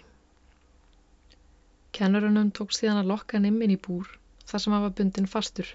Kennurunum 1.95 2.51
tókst 2.59 2.83
síðan 2.83 3.05
að 3.05 3.15
lokka 3.15 3.39
Nim 3.39 3.63
inn 3.63 3.77
í 3.79 3.79
búr 3.87 4.11
þar 4.51 4.65
sem 4.65 4.75
hann 4.75 4.85
var 4.87 4.97
bundin 4.99 5.31
fastur. 5.35 5.69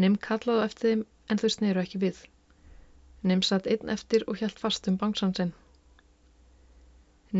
Nim 0.00 0.16
kallaði 0.28 0.66
eftir 0.66 0.90
þeim 0.90 1.06
en 1.32 1.40
þau 1.42 1.50
sneru 1.54 1.82
ekki 1.82 2.00
við. 2.04 2.20
Nim 3.30 3.42
satt 3.46 3.68
einn 3.72 3.92
eftir 3.94 4.24
og 4.26 4.40
hjælt 4.40 4.62
fast 4.62 4.88
um 4.90 4.96
bangsansinn. 5.00 5.52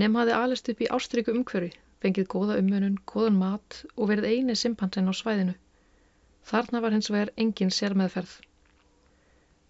Nim 0.03 0.19
hafði 0.19 0.35
alist 0.37 0.69
upp 0.73 0.83
í 0.85 0.91
ástryggu 0.97 1.33
umhverfi, 1.35 1.71
fengið 2.05 2.29
góða 2.35 2.59
umönun, 2.63 2.99
góðan 3.13 3.39
mat 3.41 3.81
og 3.97 4.11
verið 4.13 4.29
eini 4.33 4.57
simpansinn 4.59 5.11
á 5.11 5.15
svæðinu. 5.21 5.57
Þarna 6.51 6.83
var 6.85 6.95
hins 6.97 7.11
vegar 7.11 7.33
engin 7.45 7.73
sérmeðferð. 7.75 8.37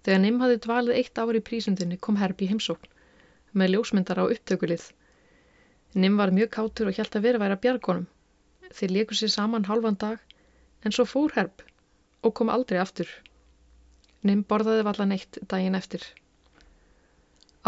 Þegar 0.05 0.21
Nim 0.25 0.41
hafði 0.43 0.59
dvalið 0.67 0.99
eitt 1.01 1.19
ár 1.23 1.39
í 1.39 1.45
prísundinni 1.51 1.99
kom 2.07 2.19
Herb 2.21 2.43
í 2.43 2.49
heimsókn 2.51 2.93
með 3.61 3.75
ljósmyndar 3.75 4.21
á 4.23 4.25
upptökulið. 4.27 4.85
Nim 5.95 6.17
var 6.21 6.31
mjög 6.35 6.51
kátur 6.57 6.91
og 6.91 6.99
hjælt 6.99 7.17
að 7.19 7.27
vera 7.27 7.41
væri 7.43 7.57
að 7.57 7.63
bjargonum. 7.65 8.07
Þeir 8.79 8.95
leikur 8.97 9.19
sér 9.19 9.33
saman 9.35 9.67
halvan 9.69 9.99
dag 10.05 10.23
en 10.85 10.95
svo 10.97 11.07
fór 11.13 11.35
Herb 11.37 11.65
og 12.23 12.35
kom 12.39 12.53
aldrei 12.55 12.79
aftur. 12.81 13.09
Nim 14.29 14.43
borðaði 14.53 14.87
valla 14.89 15.07
neitt 15.11 15.39
daginn 15.53 15.79
eftir. 15.79 16.03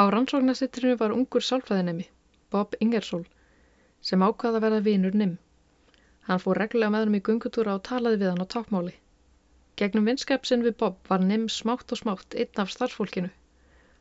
Á 0.01 0.03
rannsóknarsettrinu 0.15 0.99
var 1.01 1.15
ungur 1.17 1.45
sálfræðinemi, 1.45 2.05
Bob 2.53 2.77
Ingersoll, 2.81 3.25
sem 4.01 4.25
ákvaða 4.27 4.61
að 4.61 4.65
verða 4.67 4.83
vinur 4.89 5.17
Nim. 5.23 5.39
Hann 6.29 6.43
fór 6.43 6.61
reglulega 6.63 6.95
með 6.95 7.07
hann 7.07 7.19
í 7.19 7.23
gungutúra 7.29 7.77
og 7.79 7.85
talaði 7.89 8.21
við 8.23 8.31
hann 8.33 8.45
á 8.45 8.53
tákmáli. 8.55 8.95
Gegnum 9.81 10.09
vinskap 10.09 10.47
sinn 10.49 10.65
við 10.67 10.77
Bob 10.83 11.01
var 11.09 11.25
Nim 11.25 11.49
smátt 11.49 11.93
og 11.93 12.01
smátt 12.03 12.37
einn 12.37 12.63
af 12.65 12.73
starfsfólkinu. 12.75 13.31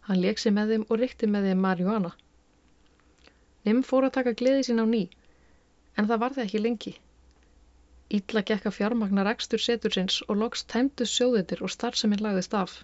Hann 0.07 0.21
leik 0.21 0.41
sér 0.41 0.55
með 0.57 0.75
þeim 0.75 0.85
og 0.89 1.01
rykti 1.01 1.29
með 1.31 1.49
þeim 1.49 1.65
marihuana. 1.65 2.11
Nim 3.65 3.81
fór 3.87 4.07
að 4.07 4.15
taka 4.19 4.35
gleði 4.41 4.67
sín 4.67 4.83
á 4.83 4.85
ný, 4.89 5.01
en 5.97 6.07
það 6.09 6.21
var 6.23 6.35
það 6.37 6.45
ekki 6.45 6.61
lengi. 6.65 6.93
Ítla 8.17 8.43
gekk 8.47 8.65
að 8.67 8.77
fjármagnar 8.77 9.29
ekstur 9.31 9.61
setursins 9.65 10.21
og 10.27 10.39
loks 10.43 10.65
tæmdu 10.73 11.05
sjóðitir 11.07 11.63
og 11.65 11.71
starfseminn 11.75 12.23
lagðist 12.25 12.55
af. 12.61 12.77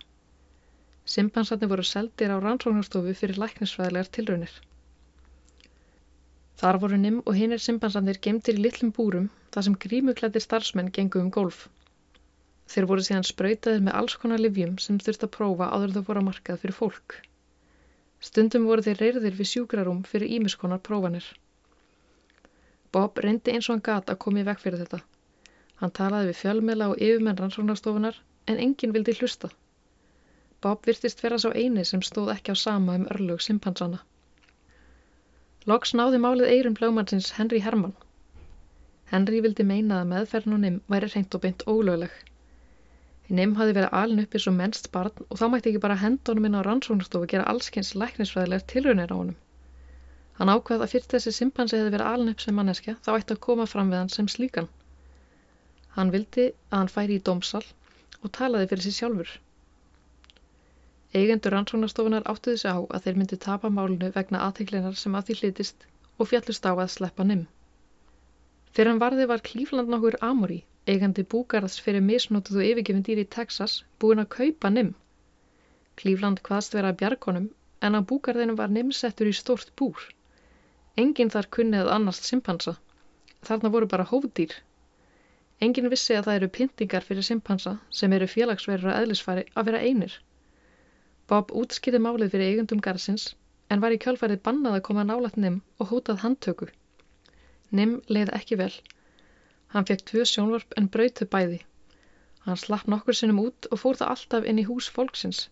Simpansarnir 1.14 1.72
voru 1.72 1.84
seldir 1.90 2.32
á 2.36 2.38
rannsóknarstofu 2.44 3.16
fyrir 3.22 3.40
læknisfræðilegar 3.44 4.12
tilraunir. 4.18 4.54
Þar 6.62 6.80
voru 6.84 6.98
Nim 7.02 7.18
og 7.24 7.36
hinnir 7.38 7.62
simpansarnir 7.64 8.20
gemdir 8.28 8.60
í 8.60 8.64
litlum 8.66 8.94
búrum 9.00 9.28
þar 9.56 9.66
sem 9.68 9.76
grímuklættir 9.86 10.44
starfsmenn 10.46 10.94
gengu 10.98 11.22
um 11.24 11.32
golf. 11.40 11.60
Þeir 12.72 12.88
voru 12.92 13.04
síðan 13.08 13.28
sprautaðir 13.30 13.84
með 13.88 13.98
alls 14.00 14.16
konar 14.22 14.42
livjum 14.44 14.78
sem 14.86 14.98
þurft 15.04 15.28
að 15.28 15.34
prófa 15.36 15.68
áður 15.76 15.94
þau 15.98 16.06
voru 16.10 16.24
að 16.24 16.28
markað 16.30 16.64
fyrir 16.64 16.78
fólk. 16.80 17.18
Stundum 18.30 18.66
voru 18.72 18.88
þeir 18.88 19.04
reyrðir 19.04 19.38
við 19.38 19.52
sjúkrarúm 19.52 20.02
fyrir 20.12 20.34
ímiskonar 20.40 20.82
prófanir. 20.90 21.28
Bob 22.96 23.20
reyndi 23.24 23.54
eins 23.54 23.70
og 23.70 23.76
hann 23.76 23.86
gat 23.90 24.12
að 24.14 24.20
koma 24.24 24.42
í 24.42 24.48
vekk 24.48 24.64
fyrir 24.64 24.84
þetta. 24.84 25.00
Hann 25.82 25.94
talaði 26.00 26.32
við 26.32 26.38
fjölmela 26.42 26.90
og 26.92 27.02
yfirmenn 27.08 27.40
rannsóknarstofunar 27.42 28.20
en 28.52 28.62
enginn 28.66 28.94
vildi 28.96 29.16
hlusta. 29.20 29.50
Bob 30.66 30.88
virtist 30.90 31.24
vera 31.24 31.38
svo 31.42 31.52
eini 31.64 31.84
sem 31.86 32.02
stóð 32.06 32.32
ekki 32.34 32.56
á 32.56 32.58
sama 32.62 32.96
um 33.00 33.06
örlug 33.16 33.44
simpansana. 33.46 34.00
Loks 35.72 35.94
náði 36.00 36.22
málið 36.24 36.54
eirum 36.56 36.78
blögmannsins 36.80 37.34
Henry 37.38 37.60
Herman. 37.66 37.94
Henry 39.12 39.42
vildi 39.46 39.66
meina 39.68 40.02
að 40.02 40.10
meðferðin 40.14 40.56
og 40.58 40.64
Nim 40.64 40.80
væri 40.94 41.12
reynd 41.14 41.36
og 41.38 41.44
beint 41.46 41.66
ólögleg. 41.74 42.14
Nim 43.40 43.54
hafi 43.60 43.76
verið 43.76 43.96
alin 44.02 44.24
uppi 44.24 44.40
svo 44.40 44.54
mennst 44.56 44.90
barn 44.94 45.26
og 45.28 45.40
þá 45.40 45.46
mætti 45.52 45.74
ekki 45.74 45.84
bara 45.86 46.00
henda 46.04 46.32
honum 46.32 46.48
inn 46.50 46.58
á 46.60 46.64
rannsóknarstofu 46.68 47.30
gera 47.34 47.50
allskynns 47.52 47.94
læknisfræðilegar 48.02 48.66
tilraunir 48.72 49.12
á 49.12 49.20
honum. 49.20 49.38
Hann 50.38 50.52
ákvað 50.54 50.84
að 50.86 50.92
fyrst 50.94 51.14
þessi 51.16 51.32
simpansi 51.36 51.80
hefði 51.80 51.94
verið 51.96 52.08
alin 52.12 52.32
upp 52.34 52.42
sem 52.44 52.58
manneskja 52.58 52.94
þá 53.06 53.10
ætti 53.16 53.36
að 53.36 53.44
koma 53.46 53.66
fram 53.70 53.90
við 53.94 54.02
hann 54.02 54.12
sem 54.16 54.28
slíkan. 54.30 54.68
Hann 55.96 56.12
vildi 56.14 56.44
að 56.70 56.78
hann 56.78 56.92
færi 56.96 57.16
í 57.18 57.24
dómsal 57.30 57.64
og 58.22 58.34
talaði 58.38 58.68
fyrir 58.72 58.86
sér 58.86 58.98
sjálfur. 58.98 59.32
Eigendur 61.18 61.56
rannsóknarstofunar 61.56 62.28
áttuði 62.34 62.62
sig 62.62 62.70
á 62.70 62.78
að 62.78 63.04
þeir 63.08 63.18
myndi 63.22 63.40
tapa 63.46 63.72
málinu 63.74 64.12
vegna 64.18 64.44
aðteiklinar 64.46 65.00
sem 65.02 65.16
að 65.18 65.30
því 65.30 65.38
hlitist 65.40 65.88
og 66.18 66.30
fjallust 66.32 66.68
á 66.70 66.74
að 66.76 66.92
sleppa 66.96 67.26
Nim. 67.30 67.46
Fyrir 68.76 68.92
hann 68.92 69.02
varði 69.02 69.26
var 69.32 69.42
Cleveland 69.48 69.90
nokkur 69.94 70.20
Amory, 70.28 70.60
eigandi 70.86 71.26
búgarðs 71.34 71.80
fyrir 71.86 72.06
misnótuðu 72.12 72.66
yfirgefin 72.68 73.06
dýri 73.08 73.26
í 73.26 73.32
Texas, 73.38 73.80
búin 73.98 74.22
að 74.22 74.30
kaupa 74.38 74.70
Nim. 74.76 74.94
Cleveland 75.98 76.44
hvaðst 76.46 76.78
vera 76.78 76.94
bjargonum 77.02 77.50
en 77.82 77.98
á 77.98 78.02
búgarðinu 78.12 78.58
var 78.60 78.70
Nim 78.78 78.94
settur 78.94 79.32
í 79.32 79.34
stort 79.34 79.74
búr. 79.80 79.98
Engin 81.02 81.30
þar 81.34 81.48
kunnið 81.56 81.90
annars 81.94 82.20
simpansa. 82.26 82.72
Þarna 83.48 83.70
voru 83.74 83.88
bara 83.94 84.06
hófdýr. 84.12 84.54
Engin 85.66 85.90
vissi 85.94 86.16
að 86.18 86.30
það 86.30 86.40
eru 86.40 86.48
pyntingar 86.56 87.06
fyrir 87.06 87.26
simpansa 87.28 87.74
sem 88.00 88.14
eru 88.18 88.28
félagsverður 88.32 88.94
að 88.94 89.04
eðlisfæri 89.04 89.44
að 89.54 89.70
vera 89.70 89.82
einir. 89.90 90.16
Bob 91.30 91.54
útskýði 91.62 92.02
málið 92.06 92.34
fyrir 92.34 92.52
eigundum 92.54 92.82
garðsins 92.88 93.28
en 93.74 93.84
var 93.84 93.94
í 93.96 94.00
kjálfærið 94.04 94.42
bannað 94.48 94.78
að 94.80 94.86
koma 94.90 95.06
nálat 95.08 95.38
Nim 95.44 95.62
og 95.78 95.92
hótað 95.92 96.22
handtöku. 96.24 96.68
Nim 97.80 97.98
leið 98.18 98.34
ekki 98.40 98.58
vel. 98.62 98.74
Hann 99.74 99.88
fekk 99.90 100.06
tvö 100.12 100.26
sjónvarp 100.32 100.78
en 100.82 100.90
brautu 100.98 101.30
bæði. 101.38 101.60
Hann 102.48 102.62
slapp 102.62 102.88
nokkur 102.94 103.18
sinnum 103.20 103.42
út 103.44 103.68
og 103.70 103.82
fór 103.84 104.02
það 104.02 104.14
alltaf 104.16 104.50
inn 104.50 104.62
í 104.62 104.68
hús 104.70 104.88
fólksins. 104.98 105.46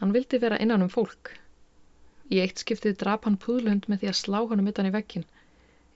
Hann 0.00 0.16
vildi 0.16 0.38
vera 0.44 0.60
innan 0.64 0.84
um 0.86 0.92
fólk. 0.92 1.34
Í 2.30 2.38
eitt 2.42 2.62
skiptið 2.62 2.98
drap 3.02 3.24
hann 3.26 3.38
púðlund 3.44 3.88
með 3.90 4.02
því 4.02 4.10
að 4.12 4.18
slá 4.22 4.38
honum 4.52 4.70
utan 4.70 4.88
í 4.88 4.94
vekkin. 4.94 5.26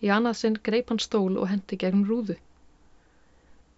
Í 0.04 0.10
annað 0.14 0.38
sinn 0.40 0.58
greip 0.68 0.90
hann 0.92 1.02
stól 1.04 1.38
og 1.38 1.48
hendi 1.50 1.78
gegnum 1.82 2.06
rúðu. 2.08 2.36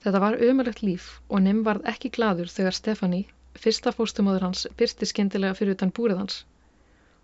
Þetta 0.05 0.23
var 0.23 0.39
ömulegt 0.49 0.83
líf 0.87 1.09
og 1.29 1.43
Nim 1.45 1.61
varð 1.67 1.89
ekki 1.93 2.13
gladur 2.17 2.51
þegar 2.53 2.77
Stefani, 2.79 3.23
fyrsta 3.65 3.93
fóstumóður 3.99 4.47
hans, 4.47 4.67
byrsti 4.81 5.09
skindilega 5.11 5.59
fyrir 5.59 5.77
utan 5.77 5.93
búrið 5.99 6.23
hans. 6.23 6.41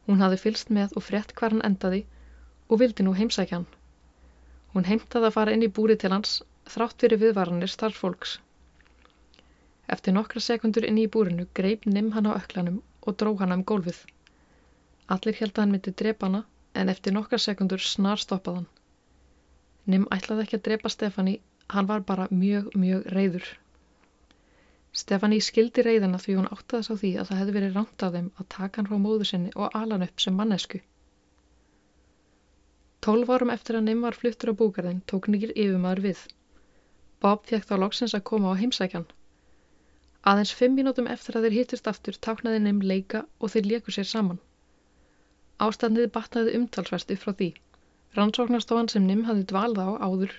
Hún 0.06 0.22
hafði 0.24 0.40
fylst 0.44 0.72
með 0.78 0.96
og 0.98 1.06
frett 1.08 1.34
hvar 1.38 1.54
hann 1.54 1.66
endaði 1.68 2.04
og 2.68 2.80
vildi 2.82 3.06
nú 3.06 3.12
heimsækja 3.18 3.58
hann. 3.60 3.68
Hún 4.74 4.88
heimtaði 4.88 5.28
að 5.28 5.36
fara 5.36 5.56
inn 5.56 5.66
í 5.66 5.74
búrið 5.80 6.02
til 6.04 6.14
hans 6.14 6.38
þrátt 6.74 7.04
fyrir 7.04 7.20
viðvaranir 7.22 7.72
starffólks. 7.72 8.38
Eftir 9.96 10.16
nokkra 10.16 10.40
sekundur 10.40 10.86
inn 10.88 11.00
í 11.02 11.10
búrinu 11.16 11.46
greip 11.58 11.86
Nim 11.86 12.12
hann 12.16 12.28
á 12.28 12.36
öklanum 12.38 12.82
og 13.06 13.16
dró 13.20 13.32
hann 13.40 13.54
um 13.56 13.64
gólfið. 13.72 14.02
Allir 15.10 15.38
held 15.40 15.56
að 15.56 15.62
hann 15.62 15.72
myndi 15.74 15.92
drepa 16.02 16.28
hana 16.28 16.44
en 16.74 16.88
eftir 16.88 17.14
nokkar 17.16 17.42
sekundur 17.44 17.82
snar 17.86 18.20
stoppað 18.22 18.60
hann. 18.60 18.68
Nim 19.92 20.06
ætlaði 20.14 20.46
ekki 20.46 20.58
að 20.58 20.64
drepa 20.68 20.92
Stefani, 20.94 21.34
hann 21.74 21.88
var 21.90 22.04
bara 22.06 22.28
mjög, 22.30 22.70
mjög 22.78 23.08
reyður. 23.16 23.48
Stefani 24.92 25.40
skildi 25.40 25.82
reyðina 25.86 26.20
því 26.22 26.36
hún 26.38 26.50
áttaði 26.54 26.86
sá 26.86 26.92
því 27.00 27.10
að 27.18 27.28
það 27.30 27.38
hefði 27.40 27.56
verið 27.56 27.76
ránt 27.78 28.04
af 28.06 28.14
þeim 28.16 28.30
að 28.38 28.48
taka 28.54 28.80
hann 28.80 28.88
frá 28.90 28.98
móðu 29.06 29.28
sinni 29.30 29.52
og 29.56 29.78
ala 29.80 29.96
hann 29.96 30.06
upp 30.06 30.22
sem 30.24 30.36
mannesku. 30.40 30.80
Tólf 33.02 33.32
árum 33.34 33.50
eftir 33.50 33.78
að 33.78 33.88
Nim 33.88 34.04
var 34.06 34.14
fluttur 34.14 34.52
á 34.52 34.60
búgarðin 34.60 35.02
tók 35.10 35.26
nýr 35.32 35.50
yfirmaður 35.50 36.04
við. 36.06 36.20
Bob 37.24 37.48
fekk 37.50 37.66
þá 37.70 37.74
loksins 37.82 38.14
að 38.14 38.26
koma 38.30 38.52
á 38.54 38.60
heimsækjan. 38.60 39.08
Aðeins 40.30 40.54
fimm 40.54 40.76
mínútum 40.78 41.10
eftir 41.10 41.38
að 41.38 41.48
þeir 41.48 41.58
hittist 41.58 41.88
aftur 41.90 42.18
táknaði 42.28 42.62
Nim 42.62 42.78
leika 42.92 43.24
og 43.40 43.50
þeir 43.54 43.70
leku 43.72 43.94
sér 43.96 44.06
saman. 44.06 44.38
Ástandið 45.62 46.08
batnaði 46.14 46.52
umtalsvert 46.58 47.12
upp 47.14 47.20
frá 47.24 47.32
því. 47.40 47.46
Rannsóknarstofan 48.16 48.88
sem 48.92 49.04
Nim 49.08 49.20
hafði 49.28 49.44
dvalð 49.50 49.78
á 49.80 49.88
áður 50.06 50.32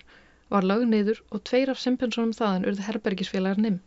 var 0.53 0.65
lög 0.69 0.83
neyður 0.89 1.21
og 1.35 1.43
tveir 1.49 1.71
af 1.73 1.79
simpensonum 1.83 2.33
þaðan 2.39 2.65
urði 2.71 2.83
herbergisfélagar 2.87 3.61
Nim. 3.65 3.77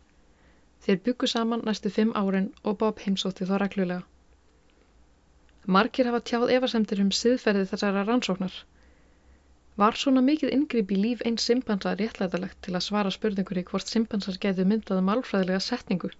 Þeir 0.87 0.97
byggu 1.05 1.29
saman 1.33 1.61
næstu 1.67 1.91
fimm 1.97 2.15
árin 2.21 2.49
og 2.63 2.79
Bob 2.81 3.03
heimsótti 3.05 3.47
þá 3.51 3.53
reglulega. 3.63 4.01
Markir 5.77 6.09
hafa 6.09 6.23
tjáð 6.31 6.55
efasemtir 6.57 7.03
um 7.05 7.13
siðferði 7.21 7.69
þessara 7.71 8.03
rannsóknar. 8.09 8.57
Var 9.83 10.01
svona 10.01 10.25
mikið 10.31 10.57
ingripp 10.57 10.91
í 10.97 11.01
líf 11.05 11.25
einn 11.29 11.39
simpansa 11.45 11.93
réttlætalegt 12.01 12.61
til 12.65 12.75
að 12.79 12.87
svara 12.89 13.13
spurningur 13.19 13.61
í 13.61 13.67
hvort 13.71 13.95
simpansar 13.95 14.41
getu 14.47 14.65
myndaði 14.73 15.05
málfræðilega 15.11 15.63
setningu? 15.69 16.11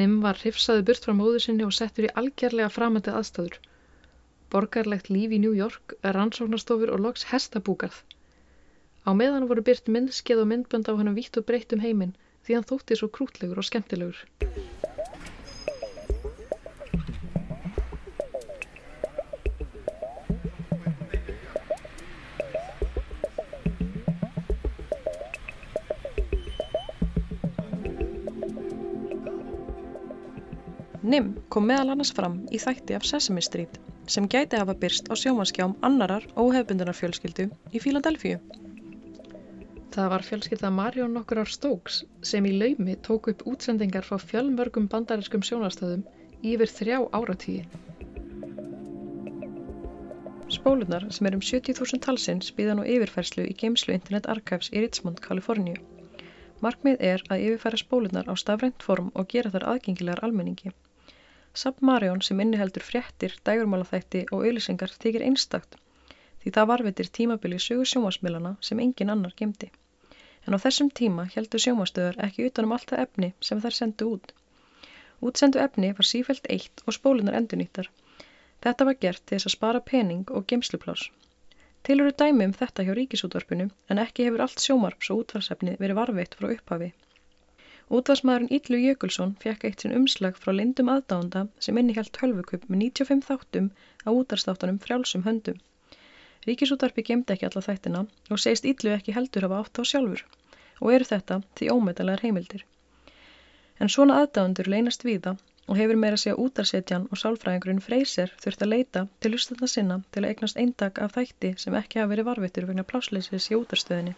Nim 0.00 0.20
var 0.24 0.40
hrifsaði 0.42 0.88
burt 0.90 1.08
frá 1.08 1.18
móðu 1.22 1.48
sinni 1.48 1.68
og 1.68 1.76
settur 1.82 2.08
í 2.08 2.14
algjörlega 2.22 2.76
framöndið 2.78 3.20
aðstæður 3.20 3.58
borgarlegt 4.52 5.10
líf 5.12 5.32
í 5.34 5.38
New 5.42 5.54
York, 5.56 5.94
rannsóknarstofur 6.02 6.92
og 6.94 7.02
loks 7.04 7.26
hestabúkarð. 7.32 8.00
Á 9.08 9.10
meðan 9.16 9.48
voru 9.50 9.64
byrt 9.64 9.88
myndskeið 9.92 10.42
og 10.44 10.48
myndbönd 10.52 10.88
á 10.88 10.92
hann 10.96 11.16
vitt 11.16 11.36
og 11.40 11.46
breytt 11.48 11.72
um 11.76 11.84
heiminn 11.84 12.16
því 12.44 12.58
hann 12.58 12.68
þótti 12.70 12.96
svo 12.98 13.08
krútlegur 13.12 13.60
og 13.60 13.68
skemmtilegur. 13.68 14.24
Nim 31.08 31.36
kom 31.48 31.64
meðal 31.68 31.94
annars 31.94 32.12
fram 32.12 32.42
í 32.52 32.58
þætti 32.60 32.96
af 32.96 33.06
Sesame 33.08 33.40
Street 33.44 33.78
sem 34.14 34.28
gæti 34.34 34.60
hafa 34.60 34.74
byrst 34.82 35.10
á 35.12 35.14
sjómanskjám 35.22 35.76
annarar 35.88 36.24
óhefbundunar 36.44 36.96
fjölskyldu 37.00 37.48
í 37.72 37.82
Fíladelfíu. 37.84 38.38
Það 39.94 40.08
var 40.12 40.24
fjölskylda 40.28 40.70
Marion 40.78 41.14
nokkurar 41.16 41.50
Stokes 41.52 42.02
sem 42.30 42.46
í 42.48 42.54
laumi 42.60 42.94
tók 43.08 43.28
upp 43.32 43.44
útsendingar 43.52 44.06
frá 44.08 44.18
fjölmörgum 44.22 44.88
bandariskum 44.92 45.44
sjónastöðum 45.48 46.04
yfir 46.52 46.72
þrjá 46.78 46.98
áratíi. 47.18 47.62
Spólunar 50.56 51.04
sem 51.12 51.28
er 51.28 51.36
um 51.36 51.44
70.000 51.44 52.00
talsins 52.06 52.52
býða 52.58 52.78
nú 52.78 52.84
yfirfærslu 52.96 53.44
í 53.44 53.56
geimslu 53.62 53.96
Internet 53.96 54.28
Archives 54.34 54.70
í 54.72 54.80
Richmond, 54.84 55.20
Kaliforníu. 55.24 55.76
Markmið 56.64 57.02
er 57.12 57.24
að 57.28 57.44
yfirfæra 57.48 57.80
spólunar 57.82 58.30
á 58.32 58.34
stafrænt 58.40 58.86
form 58.86 59.10
og 59.14 59.28
gera 59.34 59.52
þar 59.52 59.66
aðgengilegar 59.74 60.24
almenningi. 60.24 60.72
Submarion 61.54 62.22
sem 62.22 62.40
inniheldur 62.40 62.84
fréttir, 62.84 63.34
dægurmálaþætti 63.44 64.24
og 64.32 64.44
auðlisingar 64.44 64.92
þykir 65.02 65.24
einstakt 65.28 65.78
því 66.42 66.52
það 66.56 66.68
varveitir 66.70 67.08
tímabili 67.18 67.58
sögur 67.62 67.88
sjómasmilana 67.90 68.50
sem 68.68 68.80
engin 68.84 69.10
annar 69.14 69.32
gemdi. 69.40 69.70
En 70.46 70.56
á 70.56 70.58
þessum 70.64 70.90
tíma 71.00 71.24
heldur 71.34 71.62
sjómastöðar 71.64 72.20
ekki 72.26 72.46
utanum 72.48 72.74
allt 72.76 72.92
það 72.92 73.02
efni 73.04 73.30
sem 73.48 73.62
þær 73.64 73.76
sendu 73.78 74.10
út. 74.14 74.32
Útsendu 75.28 75.60
efni 75.64 75.90
var 75.98 76.08
sífælt 76.10 76.46
eitt 76.54 76.84
og 76.86 76.96
spólunar 76.96 77.36
endurnýttar. 77.40 77.90
Þetta 78.64 78.86
var 78.88 79.00
gert 79.02 79.24
til 79.26 79.36
þess 79.36 79.50
að 79.50 79.56
spara 79.56 79.82
pening 79.90 80.30
og 80.30 80.46
gemsluplás. 80.52 81.08
Til 81.82 81.98
eru 82.00 82.14
dæmi 82.22 82.48
um 82.48 82.54
þetta 82.60 82.86
hjá 82.86 82.94
ríkisútvarpinu 83.00 83.68
en 83.90 84.02
ekki 84.04 84.28
hefur 84.28 84.46
allt 84.46 84.62
sjómarps 84.64 85.10
og 85.12 85.24
útvarsefni 85.24 85.76
verið 85.82 86.00
varveitt 86.00 86.38
frá 86.38 86.48
upphafi. 86.54 86.92
Útvarsmaðurinn 87.88 88.52
Yllu 88.52 88.78
Jökulsson 88.82 89.30
fekk 89.42 89.62
eitt 89.64 89.80
sinn 89.80 89.94
umslag 89.96 90.36
frá 90.36 90.50
lindum 90.52 90.90
aðdánda 90.92 91.46
sem 91.64 91.78
innihjalt 91.80 92.12
tölvukup 92.12 92.66
með 92.68 92.82
95 92.82 93.24
þáttum 93.28 93.70
á 94.04 94.08
útarstáttunum 94.12 94.80
frjálsum 94.82 95.24
höndum. 95.24 95.56
Ríkisútarpi 96.44 97.04
gemdi 97.08 97.32
ekki 97.34 97.46
alla 97.48 97.62
þættina 97.64 98.02
og 98.28 98.42
segist 98.42 98.66
Yllu 98.68 98.92
ekki 98.92 99.14
heldur 99.16 99.46
hafa 99.48 99.60
átt 99.62 99.80
á 99.80 99.82
sjálfur 99.88 100.24
og 100.80 100.92
eru 100.94 101.08
þetta 101.08 101.40
því 101.56 101.70
ómeðalegar 101.74 102.24
heimildir. 102.26 102.62
En 103.80 103.88
svona 103.94 104.18
aðdándur 104.20 104.68
leynast 104.68 105.06
víða 105.08 105.32
og 105.68 105.76
hefur 105.80 106.00
meira 106.02 106.18
segja 106.20 106.36
útarsetjan 106.44 107.06
og 107.08 107.20
sálfræðingurinn 107.20 107.84
Freyser 107.84 108.32
þurft 108.42 108.64
að 108.64 108.72
leita 108.74 109.04
til 109.20 109.32
hlustanna 109.32 109.68
sinna 109.74 110.00
til 110.12 110.24
að 110.24 110.30
eignast 110.32 110.60
eintak 110.60 111.00
af 111.04 111.16
þætti 111.16 111.54
sem 111.64 111.78
ekki 111.80 112.02
hafa 112.02 112.12
verið 112.12 112.28
varvittur 112.30 112.68
vegna 112.68 112.84
plásleysis 112.88 113.48
í 113.52 113.58
útarstöðinni. 113.60 114.14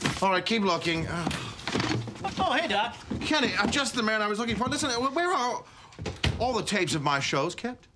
Just 0.00 0.12
a 0.12 0.18
few 0.18 0.20
tapes 0.20 0.20
in 0.20 0.20
here. 0.20 0.22
All 0.22 0.30
right, 0.30 0.44
keep 0.44 0.62
looking. 0.62 1.06
Uh, 1.06 1.28
oh, 2.40 2.52
hey, 2.52 2.68
Doc. 2.68 2.96
Kenny, 3.20 3.52
I'm 3.58 3.70
just 3.70 3.94
the 3.94 4.02
man 4.02 4.22
I 4.22 4.26
was 4.28 4.38
looking 4.38 4.56
for. 4.56 4.68
Listen, 4.68 4.90
where 4.90 5.32
are 5.32 5.62
all 6.38 6.52
the 6.52 6.62
tapes 6.62 6.94
of 6.94 7.02
my 7.02 7.20
shows 7.20 7.54
kept? 7.54 7.88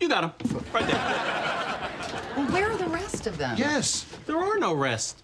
You 0.00 0.08
got 0.08 0.24
him. 0.24 0.32
Right 0.72 0.86
there. 0.86 0.98
Well, 2.36 2.46
where 2.50 2.70
are 2.70 2.76
the 2.76 2.88
rest 2.88 3.26
of 3.26 3.38
them? 3.38 3.56
Yes. 3.56 4.04
There 4.26 4.36
are 4.38 4.58
no 4.58 4.74
rest. 4.74 5.22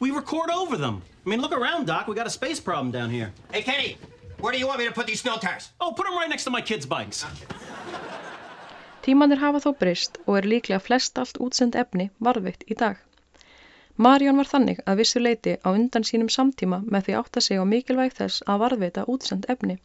We 0.00 0.10
record 0.10 0.50
over 0.50 0.76
them. 0.76 1.02
I 1.24 1.28
mean, 1.28 1.40
look 1.40 1.52
around, 1.52 1.86
Doc. 1.86 2.08
We 2.08 2.14
got 2.14 2.26
a 2.26 2.30
space 2.30 2.58
problem 2.60 2.90
down 2.90 3.10
here. 3.10 3.32
Hey, 3.52 3.62
Kenny, 3.62 3.98
where 4.40 4.52
do 4.52 4.58
you 4.58 4.66
want 4.66 4.78
me 4.78 4.86
to 4.86 4.92
put 4.92 5.06
these 5.06 5.20
snow 5.20 5.36
tires? 5.36 5.70
Oh, 5.80 5.92
put 5.92 6.06
them 6.06 6.16
right 6.16 6.28
next 6.28 6.44
to 6.44 6.50
my 6.50 6.60
kids' 6.60 6.86
bikes. 6.86 7.24
Tímanir 9.02 9.38
hafa 9.38 9.60
þó 9.64 9.72
breyst 9.78 10.18
og 10.26 10.36
er 10.38 10.42
líklega 10.42 10.80
flest 10.82 11.18
allt 11.18 11.38
útsend 11.40 11.76
efni 11.78 12.10
varðveitt 12.20 12.64
í 12.68 12.74
dag. 12.76 12.98
Marjón 14.06 14.36
var 14.38 14.46
þannig 14.46 14.80
að 14.86 15.00
vissu 15.02 15.20
leiti 15.20 15.52
á 15.66 15.68
undan 15.74 16.04
sínum 16.08 16.28
samtíma 16.32 16.76
með 16.94 17.06
því 17.06 17.14
átta 17.20 17.40
sig 17.44 17.58
á 17.58 17.64
mikilvæg 17.70 18.12
þess 18.18 18.44
að 18.46 18.60
varðveita 18.62 19.06
útsend 19.14 19.48
efni. 19.54 19.78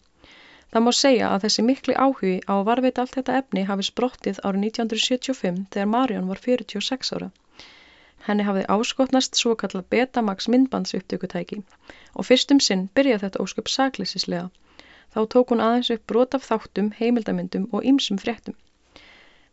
Það 0.73 0.83
má 0.85 0.91
segja 0.97 1.29
að 1.29 1.45
þessi 1.45 1.63
mikli 1.69 1.95
áhugi 2.03 2.33
á 2.49 2.53
að 2.53 2.67
varðveita 2.67 3.01
allt 3.03 3.15
þetta 3.17 3.37
efni 3.39 3.63
hafi 3.69 3.85
sprottið 3.87 4.41
árið 4.45 4.65
1975 4.67 5.57
þegar 5.75 5.89
Marjón 5.95 6.29
var 6.31 6.41
46 6.45 7.11
ára. 7.17 7.29
Henni 8.27 8.45
hafði 8.47 8.67
áskotnast 8.75 9.39
svo 9.41 9.55
kallað 9.63 9.89
Betamax 9.95 10.47
myndbandsupptökutæki 10.53 11.57
og 12.13 12.27
fyrstum 12.29 12.61
sinn 12.67 12.83
byrjaði 12.99 13.23
þetta 13.25 13.41
ósköp 13.47 13.71
saklýsislega. 13.77 14.45
Þá 15.13 15.19
tók 15.35 15.53
hún 15.53 15.63
aðeins 15.69 15.89
upp 15.97 16.05
brot 16.13 16.37
af 16.37 16.45
þáttum, 16.51 16.93
heimildamindum 16.99 17.65
og 17.71 17.89
ýmsum 17.93 18.21
fréttum. 18.21 18.55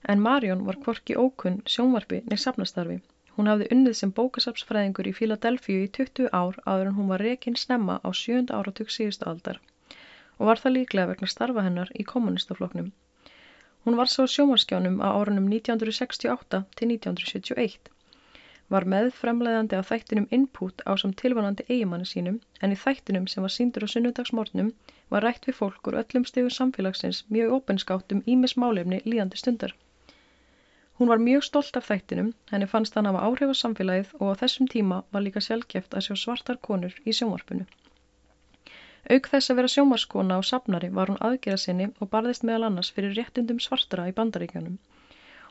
En 0.08 0.20
Marjón 0.28 0.66
var 0.68 0.78
kvorki 0.84 1.16
ókunn 1.24 1.62
sjónvarpi 1.76 2.20
neitt 2.28 2.44
safnastarfi. 2.44 3.00
Hún 3.36 3.50
hafði 3.50 3.68
unnið 3.74 3.96
sem 3.98 4.12
bókasapsfræðingur 4.20 5.08
í 5.10 5.16
Philadelphia 5.18 5.84
í 5.84 5.90
20 5.98 6.32
ár 6.40 6.58
áður 6.66 6.90
en 6.90 6.96
hún 6.98 7.12
var 7.12 7.24
rekinn 7.26 7.58
snemma 7.64 8.00
á 8.06 8.08
7. 8.22 8.50
áratug 8.58 8.90
síðustu 8.96 9.28
aldar 9.32 9.60
og 10.40 10.48
var 10.48 10.60
það 10.62 10.74
líklega 10.76 11.10
vegna 11.12 11.28
starfa 11.30 11.62
hennar 11.66 11.90
í 12.00 12.04
kommunistafloknum. 12.10 12.90
Hún 13.84 13.96
var 14.00 14.08
svo 14.12 14.24
sjónvarskjánum 14.34 14.96
á 15.04 15.08
árunum 15.20 15.48
1968 15.52 16.62
til 16.80 16.88
1971. 16.94 17.90
Var 18.74 18.86
meðframleiðandi 18.92 19.76
af 19.78 19.88
þættinum 19.90 20.26
Input 20.38 20.84
á 20.88 20.92
sem 21.02 21.12
tilvonandi 21.22 21.64
eigimanni 21.68 22.08
sínum 22.10 22.40
en 22.62 22.74
í 22.74 22.80
þættinum 22.82 23.28
sem 23.32 23.46
var 23.46 23.54
síndur 23.54 23.86
á 23.86 23.92
sunnudagsmórnum 23.92 24.72
var 25.14 25.26
rætt 25.26 25.48
við 25.48 25.58
fólk 25.60 25.92
úr 25.92 26.00
öllum 26.02 26.26
stegum 26.28 26.52
samfélagsins 26.56 27.24
mjög 27.36 27.56
opinskátt 27.60 28.16
um 28.16 28.24
ímis 28.34 28.56
málefni 28.64 29.00
líðandi 29.06 29.40
stundar. 29.42 29.74
Hún 31.00 31.08
var 31.08 31.20
mjög 31.24 31.44
stolt 31.46 31.76
af 31.78 31.86
þættinum, 31.88 32.26
henni 32.52 32.66
fannst 32.70 32.96
hann 32.98 33.06
hafa 33.08 33.20
áhrif 33.26 33.50
á 33.50 33.56
samfélagið 33.58 34.08
og 34.18 34.34
á 34.36 34.40
þessum 34.40 34.66
tíma 34.68 34.98
var 35.16 35.22
líka 35.24 35.40
sjálfgeft 35.40 35.94
að 35.96 36.02
sjá 36.06 36.16
svartar 36.22 36.58
konur 36.66 36.96
í 37.08 37.14
sjónvarpinu. 37.18 37.64
Auk 39.14 39.28
þess 39.32 39.50
að 39.50 39.56
vera 39.60 39.70
sjónvarskona 39.74 40.36
og 40.42 40.44
sapnari 40.48 40.90
var 40.98 41.08
hún 41.08 41.22
aðgerða 41.28 41.62
sinni 41.62 41.86
og 42.00 42.10
barðist 42.14 42.44
meðal 42.44 42.66
annars 42.68 42.92
fyrir 42.96 43.16
réttindum 43.16 43.62
svartara 43.64 44.04
í 44.10 44.14
bandaríkjanum. 44.18 44.76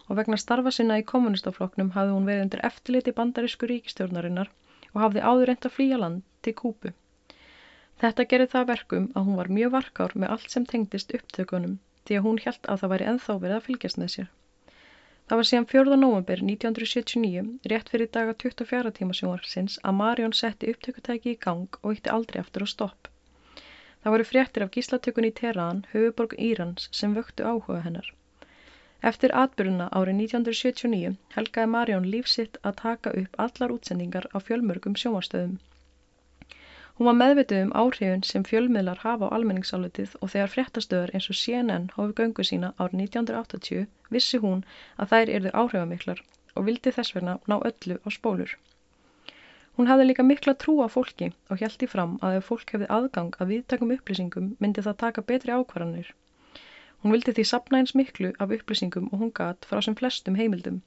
Og 0.06 0.20
vegna 0.20 0.38
starfa 0.44 0.76
sinna 0.78 1.00
í 1.02 1.08
kommunistafloknum 1.14 1.90
hafði 1.98 2.14
hún 2.20 2.30
verið 2.30 2.46
undir 2.46 2.66
eftirliti 2.70 3.18
bandarísku 3.22 3.74
ríkistjórnarinnar 3.74 4.54
og 4.94 5.04
hafði 5.06 5.28
áður 5.32 5.52
reynd 5.52 5.70
að 5.72 5.78
flýja 5.80 6.02
land 6.04 6.24
til 6.46 6.54
Kúpu. 6.62 6.94
Þetta 8.04 8.28
gerði 8.36 8.54
það 8.54 8.70
verkum 8.76 9.10
að 9.16 9.26
hún 9.32 9.42
var 9.42 9.56
mjög 9.58 9.74
varkár 9.80 10.14
með 10.14 10.36
allt 10.36 10.54
sem 10.54 10.70
tengdist 10.76 11.18
upptökunum 11.18 11.80
því 12.06 12.22
að 12.22 12.30
hún 12.30 12.44
held 12.46 12.70
að 12.70 12.84
það 12.84 12.94
væri 12.96 13.10
enþá 13.16 13.40
verið 13.48 13.58
að 13.58 13.66
fylgjast 13.72 14.00
með 14.04 14.14
sér. 14.20 14.30
Það 15.30 15.40
var 15.40 15.48
síðan 15.48 15.66
4. 15.72 15.96
november 16.02 16.40
1979, 16.44 17.42
rétt 17.72 17.90
fyrir 17.94 18.08
daga 18.16 18.34
24 18.44 18.92
tíma 19.00 19.18
sjónvarsins, 19.18 19.76
að 19.90 19.98
Marjón 19.98 20.34
setti 20.40 20.72
upptökutæki 20.74 21.34
í 21.36 21.40
gang 21.48 21.78
og 21.84 21.92
ytti 22.00 22.14
aldrei 22.16 22.40
aftur 22.42 22.66
á 22.66 22.68
stopp. 22.72 23.10
Það 24.02 24.16
voru 24.16 24.26
fréttir 24.30 24.66
af 24.66 24.72
gíslatökun 24.78 25.28
í 25.30 25.32
Teran, 25.42 25.84
höfuborg 25.92 26.34
Írans, 26.48 26.88
sem 27.02 27.14
vöktu 27.20 27.46
áhuga 27.52 27.84
hennar. 27.86 28.10
Eftir 29.12 29.36
atbyrjuna 29.44 29.92
árið 30.02 30.18
1979 30.24 31.14
helgaði 31.38 31.72
Marjón 31.76 32.10
lífsitt 32.16 32.58
að 32.64 32.80
taka 32.82 33.14
upp 33.22 33.38
allar 33.46 33.76
útsendingar 33.78 34.26
á 34.34 34.38
fjölmörgum 34.48 34.98
sjónvarstöðum. 35.04 35.54
Hún 37.00 37.08
var 37.08 37.16
meðvituð 37.16 37.62
um 37.64 37.70
áhrifun 37.80 38.24
sem 38.28 38.44
fjölmiðlar 38.48 39.00
hafa 39.06 39.28
á 39.32 39.34
almenningsálutið 39.36 40.16
og 40.20 40.32
þegar 40.34 40.50
fréttastöður 40.56 41.14
eins 41.16 41.28
og 41.32 41.38
CNN 41.42 41.86
hófi 41.94 42.16
göngu 42.18 42.44
sína 42.50 42.72
árið 42.76 43.04
1980 43.04 43.86
vissi 44.16 44.40
hún 44.46 44.66
að 44.98 45.14
þær 45.14 45.32
erðu 45.38 45.54
áhrifamiklar 45.62 46.20
og 46.56 46.66
vildi 46.68 46.94
þess 46.98 47.16
vegna 47.16 47.38
ná 47.48 47.56
öllu 47.70 47.98
á 48.04 48.08
spólur. 48.18 48.52
Hún 49.78 49.88
hafði 49.88 50.10
líka 50.10 50.28
mikla 50.28 50.58
trú 50.66 50.76
á 50.84 50.92
fólki 50.92 51.32
og 51.48 51.64
hjælti 51.64 51.88
fram 51.94 52.20
að 52.20 52.42
ef 52.42 52.52
fólk 52.52 52.76
hefði 52.76 52.92
aðgang 52.98 53.40
að 53.40 53.54
viðtakum 53.54 53.96
upplýsingum 53.96 54.50
myndi 54.60 54.84
það 54.90 55.00
taka 55.06 55.24
betri 55.32 55.56
ákvarðanir. 55.56 56.10
Hún 57.00 57.16
vildi 57.16 57.38
því 57.38 57.46
sapna 57.54 57.80
eins 57.80 57.96
miklu 57.96 58.34
af 58.44 58.52
upplýsingum 58.58 59.08
og 59.14 59.24
hún 59.24 59.32
gat 59.40 59.70
frá 59.72 59.80
sem 59.88 59.96
flestum 59.96 60.36
heimildum. 60.36 60.82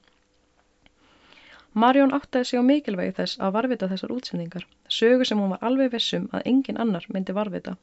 Marjón 1.73 2.13
áttaði 2.13 2.51
sig 2.51 2.61
á 2.61 2.69
mikilvægi 2.69 3.17
þess 3.17 3.41
að 3.41 3.53
varvita 3.57 3.89
þessar 3.89 4.13
útsendingar, 4.13 4.67
sögu 4.97 5.27
sem 5.29 5.39
hún 5.41 5.55
var 5.55 5.65
alveg 5.69 5.93
vissum 5.95 6.29
að 6.31 6.47
engin 6.53 6.79
annar 6.85 7.09
myndi 7.15 7.35
varvita 7.39 7.77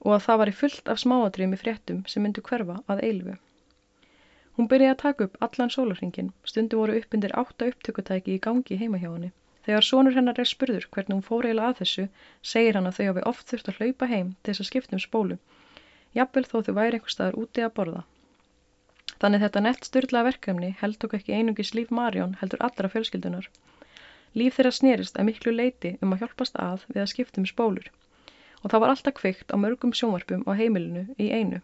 og 0.00 0.14
að 0.16 0.24
það 0.26 0.40
var 0.40 0.50
í 0.50 0.56
fullt 0.58 0.90
af 0.92 1.00
smáatriðum 1.02 1.54
í 1.56 1.60
fréttum 1.60 2.00
sem 2.12 2.24
myndi 2.24 2.42
hverfa 2.44 2.76
að 2.92 3.02
eilfu. 3.08 3.34
Hún 4.56 4.68
byrjaði 4.70 4.94
að 4.94 5.02
taka 5.02 5.26
upp 5.26 5.36
allan 5.46 5.72
sólarringin, 5.74 6.30
stundu 6.50 6.78
voru 6.80 6.96
upp 7.00 7.16
undir 7.16 7.34
átta 7.42 7.68
upptökutæki 7.70 8.36
í 8.36 8.40
gangi 8.46 8.78
heima 8.80 9.00
hjá 9.02 9.10
henni. 9.10 9.30
Þegar 9.66 9.86
sonur 9.86 10.16
hennar 10.16 10.40
er 10.40 10.48
spurður 10.48 10.86
hvernig 10.94 11.18
hún 11.18 11.26
fór 11.26 11.48
eiginlega 11.48 11.72
að 11.72 11.82
þessu, 11.82 12.06
segir 12.52 12.78
hann 12.78 12.88
að 12.90 12.96
þau 12.98 13.06
hafi 13.10 13.26
oft 13.30 13.52
þurft 13.52 13.68
að 13.72 13.80
hlaupa 13.80 14.08
heim 14.12 14.30
til 14.40 14.52
þess 14.52 14.64
að 14.64 14.70
skipta 14.70 14.96
um 14.96 15.02
spólu, 15.04 15.36
jafnvel 16.16 16.46
þó 16.48 16.56
þau 16.66 16.72
væri 16.80 16.98
einhver 16.98 17.14
staðar 17.14 17.38
úti 17.44 17.66
að 17.66 17.74
borða. 17.76 18.02
Þannig 19.20 19.44
þetta 19.44 19.64
nett 19.66 19.88
styrla 19.90 20.24
verkefni 20.24 20.70
heldtók 20.80 21.18
ekki 21.18 21.36
einungis 21.36 21.74
líf 21.76 21.92
Marjón 21.92 22.38
heldur 22.40 22.64
allra 22.64 22.88
fjölskyldunar. 22.88 23.50
Líf 24.38 24.56
þeirra 24.56 24.70
snerist 24.74 25.16
að 25.18 25.26
miklu 25.28 25.52
leiti 25.54 25.96
um 26.04 26.14
að 26.14 26.22
hjálpast 26.22 26.58
að 26.62 26.84
við 26.92 27.02
að 27.02 27.10
skiptum 27.12 27.46
spólur 27.50 27.90
og 28.60 28.70
það 28.70 28.82
var 28.82 28.92
alltaf 28.92 29.16
kveikt 29.18 29.52
á 29.54 29.56
mörgum 29.58 29.92
sjónvarpum 29.96 30.44
á 30.46 30.52
heimilinu 30.60 31.02
í 31.18 31.30
einu. 31.34 31.60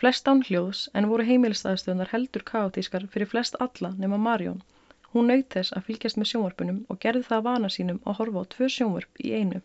Flest 0.00 0.28
án 0.30 0.42
hljóðs 0.46 0.84
en 1.00 1.08
voru 1.10 1.26
heimilistæðstöðunar 1.28 2.12
heldur 2.12 2.44
kaotískar 2.50 3.06
fyrir 3.14 3.30
flest 3.30 3.58
alla 3.66 3.90
nema 3.98 4.18
Marjón. 4.26 4.62
Hún 5.14 5.30
naut 5.30 5.48
þess 5.54 5.74
að 5.76 5.86
fylgjast 5.88 6.18
með 6.20 6.30
sjónvarpunum 6.30 6.80
og 6.90 7.00
gerði 7.04 7.26
það 7.28 7.44
vana 7.48 7.70
sínum 7.76 8.00
að 8.04 8.18
horfa 8.20 8.42
á 8.42 8.50
tvö 8.54 8.70
sjónvarp 8.76 9.22
í 9.24 9.32
einu. 9.38 9.62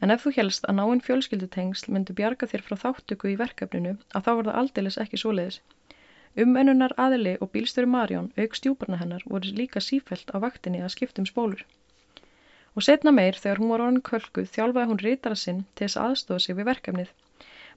En 0.00 0.12
ef 0.14 0.24
þú 0.24 0.32
helst 0.38 0.64
að 0.68 0.78
náinn 0.80 1.04
fjölskyldutengsl 1.04 1.92
myndi 1.92 2.16
bjarga 2.20 2.48
þér 2.52 2.66
frá 2.66 2.76
þáttöku 2.84 3.30
í 3.32 3.36
verkefninu 3.40 3.98
að 4.16 4.24
þá 4.26 4.30
var 4.32 4.46
það 4.48 4.60
aldeilis 4.62 4.98
ekki 5.04 5.20
svoleiðis. 5.20 5.60
Umönnunar 6.38 6.92
aðili 7.04 7.32
og 7.42 7.50
bílstöru 7.54 7.88
Marjón 7.90 8.28
auk 8.38 8.52
stjúparna 8.54 8.98
hennar 9.00 9.22
voru 9.30 9.50
líka 9.60 9.80
sífælt 9.82 10.28
á 10.30 10.38
vaktinni 10.44 10.82
að 10.82 10.92
skiptum 10.94 11.26
spólur. 11.26 11.64
Og 12.76 12.84
setna 12.86 13.10
meir 13.10 13.34
þegar 13.34 13.58
hún 13.58 13.72
var 13.74 13.82
orðin 13.86 14.04
kölkuð 14.10 14.52
þjálfaði 14.54 14.90
hún 14.90 15.02
rítara 15.06 15.38
sinn 15.42 15.64
til 15.74 15.88
þess 15.88 15.98
aðstofa 16.04 16.44
sig 16.44 16.56
við 16.60 16.68
verkefnið. 16.70 17.10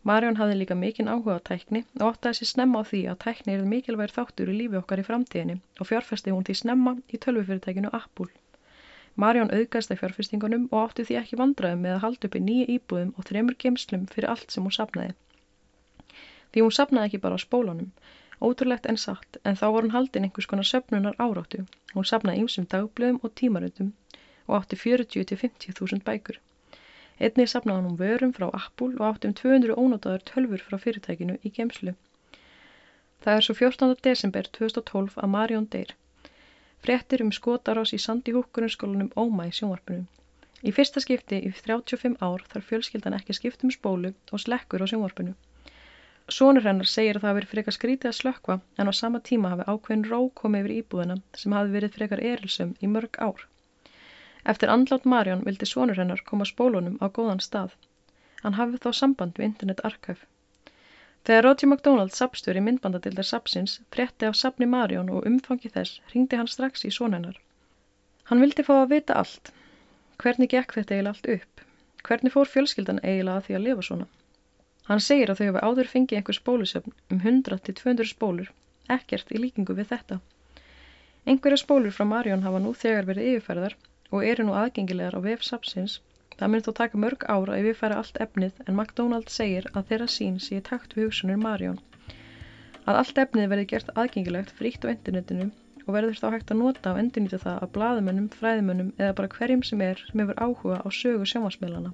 Marjón 0.04 0.38
hafði 0.38 0.60
líka 0.60 0.78
mikinn 0.78 1.10
áhuga 1.10 1.40
á 1.42 1.46
tækni 1.50 1.82
og 1.98 2.06
óttaði 2.12 2.40
sér 2.40 2.52
snemma 2.52 2.84
á 2.86 2.90
því 2.92 3.02
að 3.10 3.20
tækni 3.26 3.56
er 3.56 3.66
mikilvægir 3.74 4.16
þáttur 4.20 4.54
í 4.54 4.58
lífi 4.62 4.80
okkar 4.84 5.02
í 5.02 5.08
framtíðinni 5.10 5.58
og 5.80 5.90
fjárfesti 5.90 6.36
hún 6.36 6.46
því 6.46 6.60
snemma 6.62 6.96
í 7.10 7.22
tölvufyrirtækinu 7.26 7.94
Apple. 8.04 8.30
Marjón 9.16 9.54
auðgast 9.56 9.94
að 9.94 10.04
fjárfestingunum 10.04 10.70
og 10.72 10.80
átti 10.84 11.08
því 11.10 11.20
ekki 11.24 11.42
vandraðum 11.42 11.86
með 11.88 11.96
að 11.98 12.04
halda 12.06 12.30
upp 12.30 12.38
í 12.38 12.46
nýja 12.46 12.72
íbúðum 12.76 13.14
og 13.18 13.28
þremur 13.32 13.58
gemslum 13.66 14.06
fyrir 14.14 14.30
allt 14.30 14.54
sem 14.54 14.66
hún 14.66 14.78
sapnaði. 14.78 15.16
Því 16.54 16.68
hún 16.68 16.76
sapnaði 16.78 17.10
ekki 17.10 17.24
bara 17.26 17.38
á 17.38 17.46
spólunum, 17.46 17.92
ótrúlegt 18.50 18.88
en 18.92 19.00
satt, 19.04 19.38
en 19.48 19.60
þá 19.60 19.66
var 19.76 19.86
hún 19.86 19.96
haldin 19.96 20.28
einhvers 20.28 20.48
konar 20.52 20.68
söpnunar 20.70 21.20
áráttu. 21.26 21.66
Hún 21.96 22.08
sapnaði 22.10 22.44
ýmsum 22.44 22.70
dagblöðum 22.74 23.20
og 23.24 23.36
tímaröndum 23.40 23.92
og 24.48 24.56
átti 24.60 24.80
40-50 24.84 25.78
þúsund 25.80 26.04
bækur. 26.08 26.40
Einnig 27.20 27.50
sapnaði 27.52 27.86
hún 27.88 28.00
vörum 28.00 28.34
frá 28.38 28.48
Apple 28.60 28.96
og 29.00 29.06
átti 29.10 29.30
um 29.30 29.36
200 29.40 29.78
ónótaður 29.84 30.26
tölfur 30.30 30.66
frá 30.70 30.80
fyrirtækinu 30.86 31.38
í 31.48 31.52
gemslu. 31.58 31.94
Það 33.24 33.38
er 33.40 33.46
svo 33.48 33.56
14. 33.60 33.94
desember 34.08 34.50
2012 34.58 35.20
að 35.24 35.32
Marjón 35.36 35.70
deyr. 35.76 35.94
Frettir 36.84 37.24
um 37.24 37.32
skotarás 37.32 37.94
í 37.96 38.02
Sandi 38.06 38.34
Húkgrunskólanum 38.36 39.14
Óma 39.16 39.46
í 39.48 39.54
sjónvarpunum. 39.60 40.10
Í 40.68 40.72
fyrsta 40.76 41.04
skipti 41.04 41.40
í 41.48 41.52
35 41.56 42.20
ár 42.28 42.44
þarf 42.52 42.68
fjölskyldan 42.72 43.16
ekki 43.20 43.38
skiptum 43.38 43.72
spólu 43.72 44.12
og 44.32 44.44
slekkur 44.44 44.84
á 44.84 44.88
sjónvarpunu. 44.92 45.38
Sónur 46.32 46.64
hennar 46.64 46.88
segir 46.88 47.18
að 47.18 47.24
það 47.24 47.30
hafi 47.30 47.38
verið 47.38 47.52
frekar 47.54 47.76
skrítið 47.76 48.10
að 48.10 48.18
slökkva 48.18 48.56
en 48.80 48.92
á 48.92 48.94
sama 48.96 49.20
tíma 49.30 49.50
hafi 49.52 49.64
ákveðin 49.68 50.06
ró 50.12 50.20
komið 50.42 50.62
yfir 50.62 50.76
íbúðina 50.76 51.18
sem 51.42 51.56
hafi 51.58 51.74
verið 51.74 51.98
frekar 51.98 52.22
erilsum 52.30 52.72
í 52.80 52.92
mörg 52.94 53.20
ár. 53.26 53.44
Eftir 54.54 54.72
andlátt 54.72 55.10
Marjón 55.14 55.44
vildi 55.48 55.68
sónur 55.68 56.00
hennar 56.00 56.24
koma 56.30 56.48
spólunum 56.48 56.96
á 57.04 57.12
góðan 57.18 57.44
stað. 57.44 57.76
Hann 58.44 58.56
hafið 58.60 58.86
þá 58.86 58.90
samband 59.02 59.36
við 59.42 59.50
Internet 59.50 59.84
Archive. 59.90 60.24
Þegar 61.28 61.46
Roger 61.48 61.70
McDonald, 61.70 62.16
sapstjóri 62.16 62.64
myndbandadildar 62.64 63.28
sapsins, 63.28 63.78
frétti 63.96 64.28
af 64.28 64.40
sapni 64.40 64.68
Marjón 64.68 65.12
og 65.12 65.28
umfangi 65.30 65.72
þess, 65.76 66.02
ringdi 66.16 66.40
hann 66.40 66.52
strax 66.56 66.88
í 66.88 66.92
sónennar. 66.92 67.38
Hann 68.32 68.44
vildi 68.44 68.64
fá 68.68 68.74
að 68.82 68.92
vita 68.96 69.20
allt. 69.20 69.54
Hvernig 70.24 70.56
gekk 70.56 70.76
þetta 70.80 70.98
eiginlega 70.98 71.16
allt 71.16 71.32
upp? 71.38 71.64
Hvernig 72.08 72.36
fór 72.36 72.52
fjölskyldan 72.56 73.04
eiginlega 73.04 73.40
að 73.40 73.48
því 73.48 73.60
að 73.60 73.66
lifa 73.68 73.88
svona? 73.90 74.12
Hann 74.90 75.02
segir 75.04 75.32
að 75.32 75.40
þau 75.40 75.46
hefur 75.48 75.66
áður 75.68 75.90
fengið 75.94 76.18
einhver 76.20 76.38
spólusöfn 76.38 76.94
um 77.16 77.20
100-200 77.24 78.10
spólur, 78.10 78.50
ekkert 78.96 79.32
í 79.32 79.40
líkingu 79.40 79.76
við 79.78 79.92
þetta. 79.94 80.18
Einhverja 81.24 81.60
spólur 81.62 81.94
frá 81.96 82.04
Marjón 82.10 82.44
hafa 82.44 82.60
nú 82.64 82.74
þegar 82.82 83.08
verið 83.10 83.30
yfirferðar 83.34 83.76
og 84.12 84.26
eru 84.32 84.44
nú 84.48 84.58
aðgengilegar 84.60 85.16
á 85.16 85.20
vef 85.28 85.46
sapsins. 85.48 86.02
Það 86.36 86.52
mun 86.52 86.66
þó 86.66 86.72
taka 86.80 87.00
mörg 87.04 87.24
ára 87.36 87.56
að 87.56 87.62
yfirfæra 87.62 88.00
allt 88.02 88.20
efnið 88.26 88.60
en 88.66 88.76
McDonald 88.76 89.32
segir 89.32 89.70
að 89.72 89.88
þeirra 89.92 90.08
sín 90.18 90.40
sé 90.48 90.60
takt 90.70 90.96
við 90.98 91.08
hugsunir 91.08 91.40
Marjón. 91.46 91.80
Að 92.84 93.00
allt 93.00 93.22
efnið 93.24 93.52
verði 93.54 93.68
gert 93.72 93.94
aðgengilegt 93.96 94.52
frítt 94.58 94.84
á 94.84 94.92
internetinu 94.92 95.48
og 95.86 95.94
verður 95.96 96.20
þá 96.20 96.28
hægt 96.36 96.52
að 96.52 96.60
nota 96.66 96.92
og 96.92 97.00
endurnýta 97.06 97.40
það 97.46 97.64
af 97.64 97.72
blaðmönnum, 97.78 98.28
fræðmönnum 98.42 98.92
eða 98.98 99.16
bara 99.22 99.32
hverjum 99.38 99.64
sem 99.70 99.86
er 99.88 100.04
sem 100.10 100.26
hefur 100.26 100.44
áhuga 100.44 100.82
á 100.84 100.88
sögu 100.92 101.30
sjónvarsmiðlana. 101.32 101.94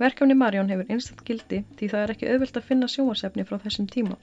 Verkefni 0.00 0.34
Marjón 0.36 0.68
hefur 0.72 0.90
einstaktt 0.92 1.24
gildi 1.28 1.62
því 1.78 1.86
það 1.92 2.02
er 2.06 2.12
ekki 2.14 2.26
auðvilt 2.32 2.58
að 2.60 2.66
finna 2.70 2.88
sjónvarsefni 2.94 3.46
frá 3.48 3.56
þessum 3.62 3.86
tíma. 3.94 4.18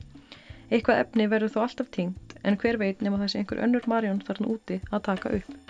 Eitthvað 0.69 1.01
efni 1.05 1.25
verður 1.31 1.53
þó 1.55 1.59
alltaf 1.63 1.89
tingt 1.97 2.36
en 2.43 2.59
hver 2.62 2.77
veit 2.81 3.01
nema 3.05 3.21
þessi 3.23 3.41
einhver 3.41 3.63
önnur 3.65 3.89
Marjón 3.93 4.21
þarna 4.27 4.51
úti 4.53 4.77
að 4.91 5.05
taka 5.09 5.33
upp. 5.39 5.62